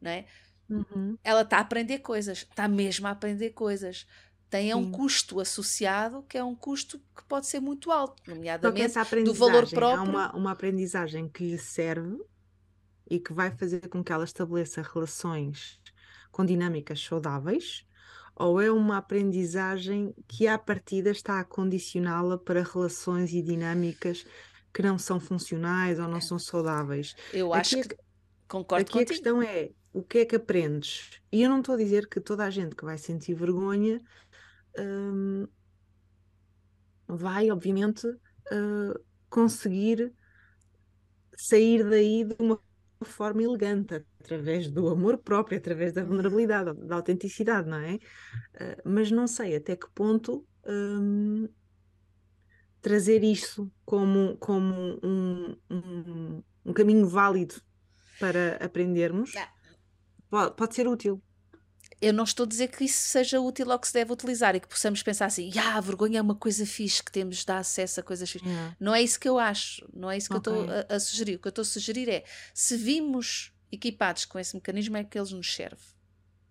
[0.00, 0.26] Não é?
[0.68, 1.18] Uhum.
[1.22, 4.06] ela está a aprender coisas, está mesmo a aprender coisas.
[4.48, 8.94] Tem um custo associado que é um custo que pode ser muito alto, nomeadamente
[9.24, 10.10] do valor aprendizagem é próprio.
[10.10, 12.18] uma, uma aprendizagem que lhe serve
[13.10, 15.80] e que vai fazer com que ela estabeleça relações
[16.30, 17.84] com dinâmicas saudáveis,
[18.36, 24.24] ou é uma aprendizagem que à partida está a condicioná-la para relações e dinâmicas
[24.72, 27.14] que não são funcionais ou não são saudáveis.
[27.32, 27.96] Eu acho Aqui a que
[28.48, 29.08] concordo Aqui a contigo.
[29.08, 31.20] questão é o que é que aprendes?
[31.30, 34.02] E eu não estou a dizer que toda a gente que vai sentir vergonha
[34.76, 35.46] hum,
[37.06, 40.12] vai, obviamente, uh, conseguir
[41.36, 42.60] sair daí de uma
[43.02, 47.94] forma elegante, através do amor próprio, através da vulnerabilidade, da autenticidade, não é?
[47.94, 51.46] Uh, mas não sei até que ponto hum,
[52.80, 57.54] trazer isso como, como um, um, um caminho válido
[58.18, 59.48] para aprendermos Ah.
[60.30, 61.22] pode, pode ser útil.
[62.00, 64.60] Eu não estou a dizer que isso seja útil ou que se deve utilizar e
[64.60, 67.58] que possamos pensar assim, ah, a vergonha é uma coisa fixe que temos de dar
[67.58, 68.44] acesso a coisas fixe.
[68.46, 68.76] Yeah.
[68.80, 70.52] Não é isso que eu acho, não é isso que eu Ok.
[70.52, 71.36] estou a, a sugerir.
[71.36, 75.18] O que eu estou a sugerir é, se vimos equipados com esse mecanismo, é que
[75.18, 75.82] eles nos serve.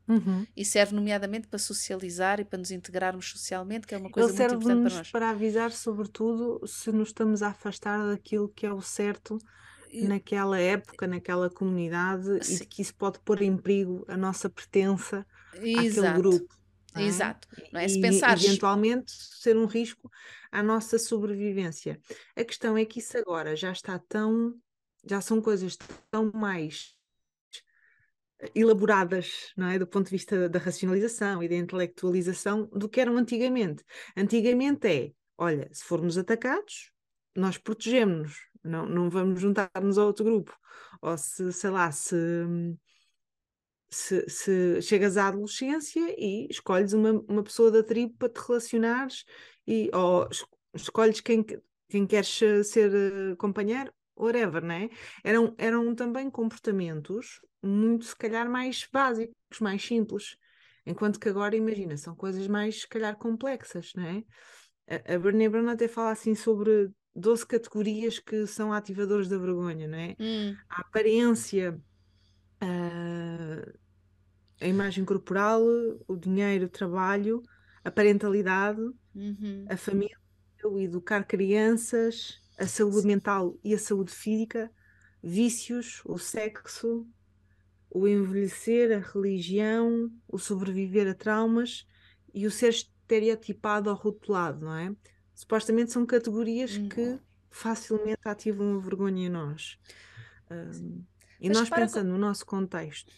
[0.07, 0.45] Uhum.
[0.55, 4.37] E serve nomeadamente para socializar e para nos integrarmos socialmente, que é uma coisa Ele
[4.55, 5.11] muito importante para nós.
[5.11, 9.37] para avisar, sobretudo, se nos estamos a afastar daquilo que é o certo
[9.89, 12.57] E- naquela época, naquela comunidade e Sim.
[12.57, 16.19] de que isso pode pôr em perigo a nossa pertença àquele Exato.
[16.21, 16.53] grupo.
[16.93, 17.05] não é?
[17.05, 17.47] Exato.
[17.71, 17.87] Não é?
[17.87, 20.11] Se E pensares, eventualmente ser um risco
[20.51, 21.99] à nossa sobrevivência.
[22.35, 24.53] A questão é que isso agora já está tão,
[25.09, 25.77] já são coisas
[26.11, 26.93] tão mais
[28.55, 29.79] elaboradas, não é?
[29.79, 33.83] Do ponto de vista da racionalização e da intelectualização do que eram antigamente.
[34.15, 36.91] Antigamente é, olha, se formos atacados,
[37.35, 40.57] nós protegemos-nos, não, não vamos juntar-nos a outro grupo.
[41.01, 42.15] Ou se, sei lá, se,
[43.89, 49.25] se, se chegas à adolescência e escolhes uma, uma pessoa da tribo para te relacionares,
[49.67, 52.27] e, ou es- escolhes quem, que- quem queres
[52.65, 54.89] ser eh, companheiro, whatever, não é?
[55.23, 60.35] Eram, eram também comportamentos muito, se calhar, mais básicos, mais simples.
[60.85, 64.23] Enquanto que agora, imagina, são coisas mais, se calhar, complexas, não é?
[64.87, 69.87] A, a Brené Brown até fala assim sobre 12 categorias que são ativadores da vergonha,
[69.87, 70.17] não é?
[70.19, 71.79] hum, A aparência,
[72.61, 73.63] a,
[74.61, 75.61] a imagem corporal,
[76.07, 77.41] o dinheiro, o trabalho,
[77.83, 78.81] a parentalidade,
[79.15, 80.17] uhum, a família,
[80.65, 84.71] o educar crianças, a saúde mental e a saúde física,
[85.21, 87.07] vícios, o sexo,
[87.89, 91.85] o envelhecer, a religião, o sobreviver a traumas
[92.33, 94.95] e o ser estereotipado ou rotulado, não é?
[95.35, 96.89] Supostamente são categorias Hum.
[96.89, 99.77] que facilmente ativam a vergonha em nós.
[100.49, 101.03] Hum,
[101.39, 103.13] e Mas nós pensando no nosso contexto.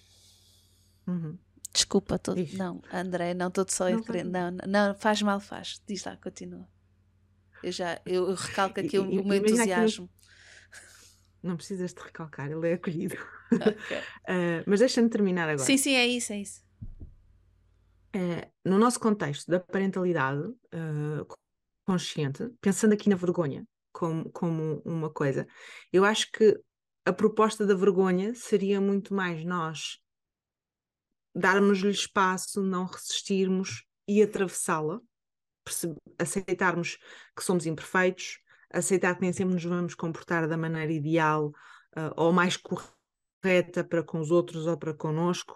[1.07, 1.37] Uhum.
[1.71, 2.19] Desculpa.
[2.33, 2.53] Diz.
[2.53, 5.81] não, André, não estou só Não Não, não, faz mal, faz.
[5.85, 6.67] Diz lá, continua.
[7.65, 10.07] Eu já, eu, eu recalco aqui E- o, o meu entusiasmo.
[11.41, 13.15] Não precisas de recalcar, ele é acolhido.
[13.51, 13.97] Ok.
[14.27, 15.65] Ah, mas deixa-me terminar agora.
[15.65, 16.63] Sim, sim, é isso, é isso.
[18.13, 20.41] Eh, no nosso contexto da parentalidade
[20.71, 21.25] eh,
[21.87, 25.45] consciente, pensando aqui na vergonha como, como uma coisa,
[25.93, 26.59] eu acho que
[27.05, 29.99] a proposta da vergonha seria muito mais nós
[31.35, 34.99] darmos-lhe espaço, não resistirmos e atravessá-la,
[36.19, 36.97] aceitarmos
[37.35, 38.39] que somos imperfeitos,
[38.71, 44.03] aceitar que nem sempre nos vamos comportar da maneira ideal uh, ou mais correta para
[44.03, 45.55] com os outros ou para connosco,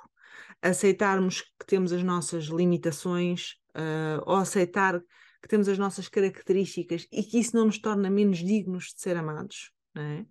[0.62, 5.00] aceitarmos que temos as nossas limitações uh, ou aceitar
[5.42, 9.16] que temos as nossas características e que isso não nos torna menos dignos de ser
[9.16, 9.72] amados.
[9.96, 10.26] É?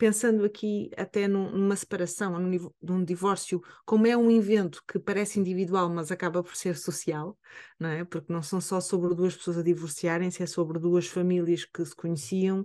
[0.00, 5.38] Pensando aqui até num, numa separação, num, num, divórcio, como é um evento que parece
[5.38, 7.38] individual, mas acaba por ser social,
[7.78, 8.02] não é?
[8.02, 11.94] Porque não são só sobre duas pessoas a divorciarem-se, é sobre duas famílias que se
[11.94, 12.64] conheciam,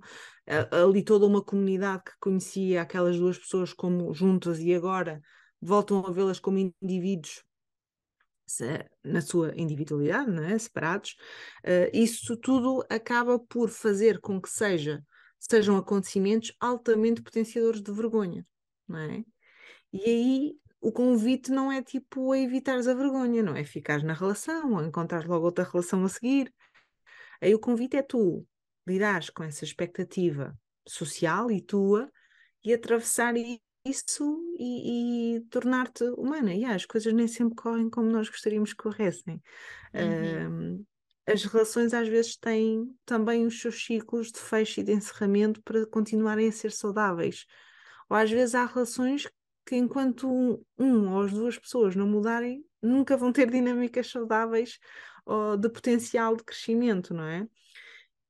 [0.72, 5.22] ali toda uma comunidade que conhecia aquelas duas pessoas como juntas e agora
[5.62, 7.44] voltam a vê-las como indivíduos
[9.04, 10.58] na sua individualidade, não é?
[10.58, 11.18] separados,
[11.66, 15.04] uh, isso tudo acaba por fazer com que seja
[15.40, 18.46] sejam acontecimentos altamente potenciadores de vergonha,
[18.88, 19.24] não é?
[19.94, 24.14] E aí o convite não é tipo a evitares a vergonha, não é ficar na
[24.14, 26.54] relação ou encontrar logo outra relação a seguir.
[27.42, 28.46] Aí o convite é tu
[28.88, 30.58] lidares com essa expectativa
[30.88, 32.12] social e tua
[32.64, 33.34] e atravessar
[33.86, 36.54] isso e, e tornar-te humana.
[36.54, 39.42] E ah, as coisas nem sempre correm como nós gostaríamos que corressem.
[39.94, 40.76] Uhum.
[40.76, 40.86] Um,
[41.28, 45.86] as relações às vezes têm também os seus ciclos de fecho e de encerramento para
[45.88, 47.46] continuarem a ser saudáveis.
[48.10, 49.28] Ou às vezes há relações
[49.66, 54.78] que, enquanto um, um ou as duas pessoas não mudarem, nunca vão ter dinâmicas saudáveis
[55.26, 57.48] ou de potencial de crescimento, não é?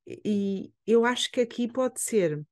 [0.07, 2.45] E eu acho que aqui pode ser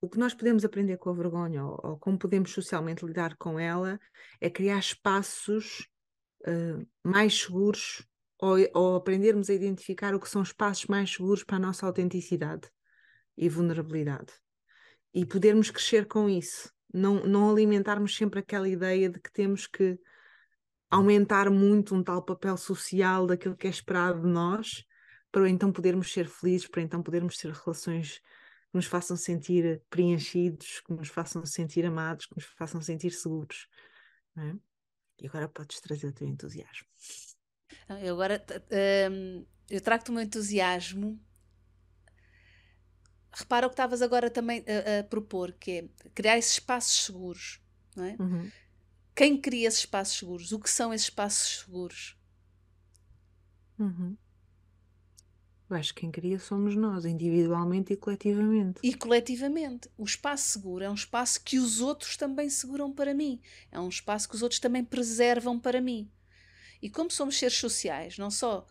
[0.00, 3.58] o que nós podemos aprender com a vergonha ou, ou como podemos socialmente lidar com
[3.58, 4.00] ela
[4.40, 5.86] é criar espaços
[6.46, 8.04] uh, mais seguros
[8.42, 12.68] ou, ou aprendermos a identificar o que são espaços mais seguros para a nossa autenticidade
[13.36, 14.32] e vulnerabilidade.
[15.14, 16.68] E podermos crescer com isso.
[16.92, 19.96] Não, não alimentarmos sempre aquela ideia de que temos que
[20.90, 24.84] aumentar muito um tal papel social daquilo que é esperado de nós,
[25.30, 30.80] para então podermos ser felizes, para então podermos ter relações que nos façam sentir preenchidos,
[30.80, 33.68] que nos façam sentir amados, que nos façam sentir seguros.
[34.36, 34.54] É?
[35.20, 36.88] E agora podes trazer o teu entusiasmo.
[38.00, 38.44] Eu agora
[39.10, 41.18] um, eu trago-te o meu entusiasmo.
[43.32, 47.60] Repara o que estavas agora também a, a, propor, que é criar esses espaços seguros.
[47.96, 48.16] Não é?
[48.18, 48.50] Uhum.
[49.14, 50.52] Quem cria esses espaços seguros?
[50.52, 52.16] O que são esses espaços seguros?
[53.78, 54.16] Uhum.
[55.72, 58.78] Eu acho que quem cria somos nós, individualmente e coletivamente.
[58.82, 59.88] E coletivamente.
[59.96, 63.40] O espaço seguro é um espaço que os outros também seguram para mim.
[63.70, 66.10] É um espaço que os outros também preservam para mim.
[66.82, 68.66] E como somos seres sociais, não só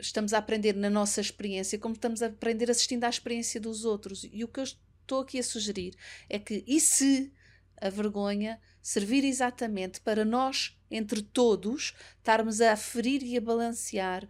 [0.00, 4.26] estamos a aprender na nossa experiência, como estamos a aprender assistindo à experiência dos outros.
[4.32, 5.94] E o que eu estou aqui a sugerir
[6.28, 7.32] é que, e se
[7.80, 14.28] a vergonha servir exatamente para nós, entre todos, estarmos a aferir e a balancear uh,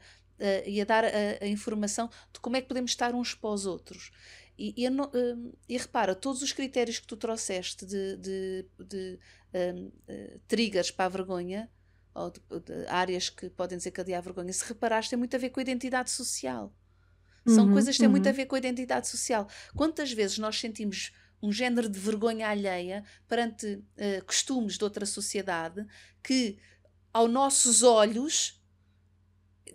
[0.66, 1.08] e a dar a,
[1.40, 4.10] a, informação de como é que podemos estar uns para os outros.
[4.58, 9.18] E, e, uh, e repara, todos os critérios que tu trouxeste de, de, de
[9.54, 11.70] uh, triggers para a vergonha
[12.18, 15.60] ou de, de áreas que podem desencadear vergonha, se reparares, tem muito a ver com
[15.60, 16.72] a identidade social.
[17.46, 18.12] São uhum, coisas que têm uhum.
[18.12, 19.48] muito a ver com a identidade social.
[19.74, 25.86] Quantas vezes nós sentimos um género de vergonha alheia perante uh, costumes de outra sociedade
[26.22, 26.58] que,
[27.12, 28.57] aos nossos olhos,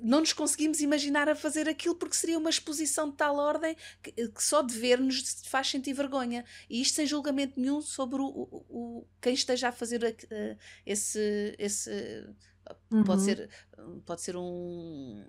[0.03, 4.11] não nos conseguimos imaginar a fazer aquilo porque seria uma exposição de tal ordem que,
[4.11, 6.43] que só de ver nos faz sentir vergonha.
[6.69, 11.55] E isto sem julgamento nenhum sobre o, o, o quem esteja a fazer uh, esse.
[11.57, 11.89] esse
[12.91, 13.03] uhum.
[13.03, 13.49] pode, ser,
[14.05, 15.25] pode ser um.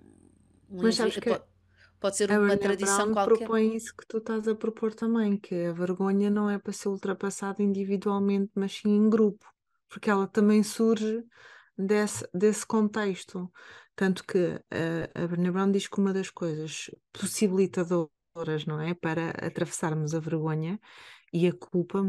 [0.69, 1.43] um Mas sabes que pode,
[1.99, 3.37] pode ser uma tradição Brown qualquer.
[3.37, 6.89] propõe isso que tu estás a propor também, que a vergonha não é para ser
[6.89, 9.45] ultrapassada individualmente, mas sim em grupo,
[9.87, 11.23] porque ela também surge
[11.77, 13.49] desse, desse contexto.
[13.95, 19.29] Tanto que uh, a Brené Brown diz que uma das coisas possibilitadoras, não é, para
[19.31, 20.79] atravessarmos a vergonha
[21.31, 22.03] e a culpa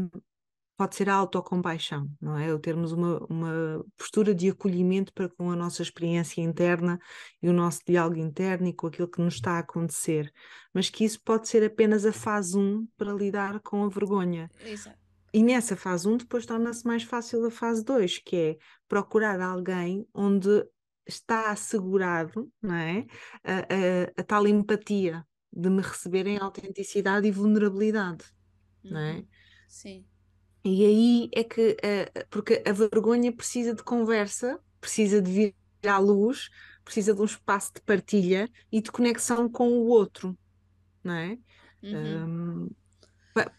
[0.77, 2.53] pode ser a autocompaixão, não é?
[2.53, 6.99] O termos uma, uma postura de acolhimento para com a nossa experiência interna
[7.41, 10.31] e o nosso diálogo interno e com aquilo que nos está a acontecer.
[10.71, 14.51] Mas que isso pode ser apenas a fase 1 para lidar com a vergonha.
[14.63, 14.97] Exato.
[15.33, 18.57] E nessa fase 1 depois torna-se mais fácil a fase 2, que é
[18.87, 20.63] procurar alguém onde
[21.07, 23.05] está assegurado não é?
[23.43, 28.25] a, a, a tal empatia de me receber em autenticidade e vulnerabilidade.
[28.83, 28.91] Uhum.
[28.91, 29.13] Não é?
[29.13, 29.27] Uhum.
[29.67, 30.05] Sim.
[30.63, 35.55] E aí é que, uh, porque a vergonha precisa de conversa, precisa de vir
[35.87, 36.49] à luz,
[36.83, 40.37] precisa de um espaço de partilha e de conexão com o outro,
[41.03, 41.37] não é?
[41.83, 42.65] Uhum.
[42.65, 42.69] Um,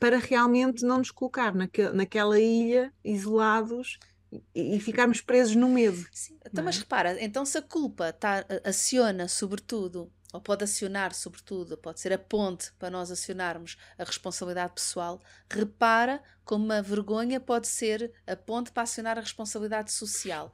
[0.01, 3.99] para realmente não nos colocar naque, naquela ilha isolados
[4.55, 6.09] e, ficarmos presos no medo.
[6.11, 6.79] Sim, Então, mas é?
[6.79, 12.19] repara, então se a culpa tá, aciona sobretudo, ou pode acionar sobretudo, pode ser a
[12.19, 15.21] ponte para nós acionarmos a responsabilidade pessoal,
[15.51, 20.53] repara como a vergonha pode ser a ponte para acionar a responsabilidade social.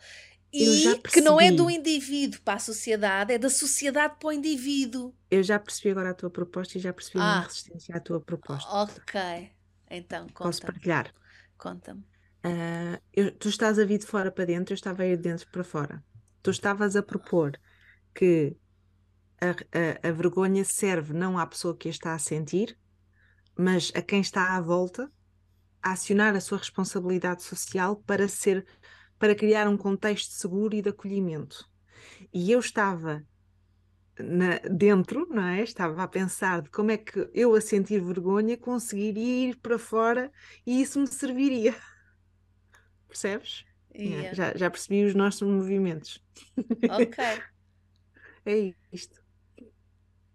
[0.53, 5.15] E que não é do indivíduo para a sociedade, é da sociedade para o indivíduo.
[5.31, 7.43] Eu já percebi agora a tua proposta e já percebi a minha Ah.
[7.43, 8.79] resistência à tua proposta.
[8.85, 9.15] Ok.
[9.91, 10.63] Então, Posso conta-me.
[10.63, 11.13] partilhar?
[11.59, 12.05] Conta-me.
[12.45, 15.23] Ah, eu- tu estás a vir de fora para dentro, eu estava a ir de
[15.25, 16.05] dentro para fora.
[16.43, 17.59] Tu estavas a propor
[18.15, 18.57] que
[19.41, 19.51] a,
[20.07, 22.79] a- a vergonha serve não à pessoa que a está a sentir,
[23.59, 25.11] mas a quem está à volta
[25.83, 28.67] a acionar a sua responsabilidade social para ser,
[29.19, 31.67] para criar um contexto seguro e de acolhimento.
[32.35, 33.25] E eu estava
[34.19, 35.63] na- dentro, não é?
[35.63, 40.31] Estava a pensar de como é que eu a sentir vergonha conseguiria ir para fora
[40.67, 41.75] e isso me serviria.
[43.15, 43.65] Percebes?
[43.93, 44.35] É, Yeah.
[44.35, 46.21] Já, já percebi os nossos movimentos.
[46.91, 47.17] Ok.
[48.47, 49.23] É isto.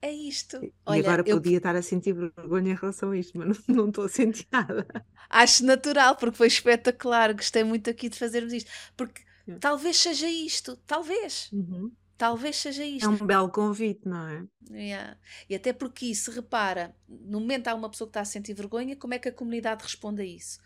[0.01, 0.63] É isto.
[0.63, 3.75] E Olha, agora eu podia estar a sentir vergonha em relação a isto, mas não,
[3.75, 4.88] não estou a sentir nada.
[5.30, 7.34] acho natural, porque foi espetacular.
[7.34, 8.71] Gostei muito aqui de fazermos isto.
[8.97, 9.21] Porque
[9.59, 10.75] talvez seja isto.
[10.88, 11.51] Talvez.
[12.17, 13.09] Talvez seja É isto.
[13.09, 14.43] um belo convite, não é?
[14.71, 15.17] Yeah.
[15.49, 18.95] E até porque se repara, no momento há uma pessoa que está a sentir vergonha,
[18.95, 20.59] como é que a comunidade responde a isso?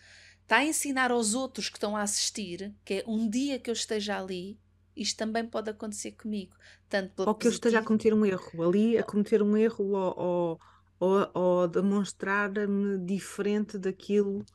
[0.44, 3.74] Está a ensinar aos outros que estão a assistir que é um dia que eu
[3.74, 4.60] esteja ali,
[4.96, 6.56] isto também pode acontecer comigo.
[6.90, 10.60] Tanto Ou que eu esteja a cometer um erro, ali a cometer um erro ou,
[11.00, 14.46] ou, ou, demonstrar-me diferente daquilo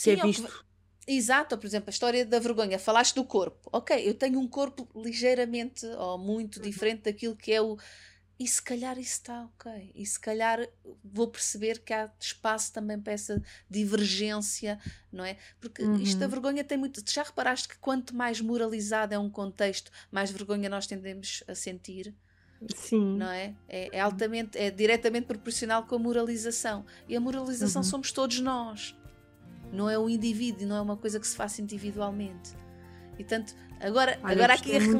[0.00, 0.64] que Sim, é ou que- visto.
[1.06, 2.78] Exato, por exemplo, a história da vergonha.
[2.78, 3.68] Falaste do corpo.
[3.72, 6.62] Ok, eu tenho um corpo ligeiramente ou muito Uhum.
[6.62, 7.76] diferente daquilo que é o.
[8.40, 9.92] E se calhar isso está ok.
[9.94, 10.66] E se calhar
[11.04, 14.78] vou perceber que há espaço também para essa divergência,
[15.12, 15.36] não é?
[15.60, 16.30] Porque isto da Uhum.
[16.30, 17.02] vergonha tem muito.
[17.06, 22.14] Já reparaste que quanto mais moralizado é um contexto, mais vergonha nós tendemos a sentir,
[22.74, 23.18] Sim.
[23.18, 23.54] não é?
[23.68, 26.86] É, é altamente, é diretamente proporcional com a moralização.
[27.06, 27.88] E a moralização Uhum.
[27.88, 28.96] somos todos nós.
[29.70, 32.56] Não é o indivíduo, não é uma coisa que se faça individualmente.
[33.20, 34.92] E tanto, agora, Olha, agora aqui a desta-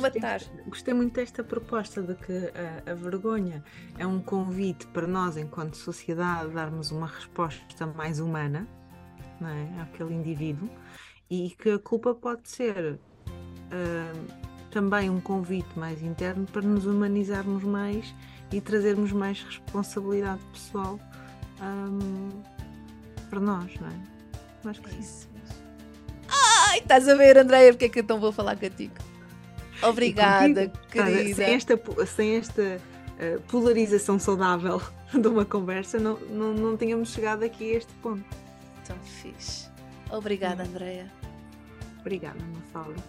[0.67, 2.53] Gostei muito desta proposta de que
[2.87, 3.65] a, a vergonha
[3.97, 8.69] é um convite para nós, enquanto sociedade, darmos uma resposta mais humana
[9.41, 9.81] não é?
[9.81, 10.69] àquele indivíduo
[11.31, 13.01] e que a culpa pode ser
[13.73, 14.13] ah,
[14.71, 18.15] também um convite mais interno para nos humanizarmos mais
[18.53, 21.01] e trazermos mais responsabilidade pessoal
[21.63, 22.29] ahm,
[23.31, 24.69] para nós, não é?
[24.69, 25.30] Acho que É isso.
[26.71, 28.95] Ai, estás a ver, Andréia, porque é que eu então vou falar contigo?
[29.83, 31.35] Obrigada, contigo, querida.
[31.35, 32.81] Sem esta, sem esta
[33.19, 34.81] eh, polarização saudável
[35.13, 38.25] de uma conversa, não, não, não tínhamos chegado aqui a este ponto.
[38.87, 39.69] Tão fixe.
[40.11, 40.67] Obrigada, Hum.
[40.67, 41.13] Andréia.
[42.01, 43.03] Obrigada, Mafalda.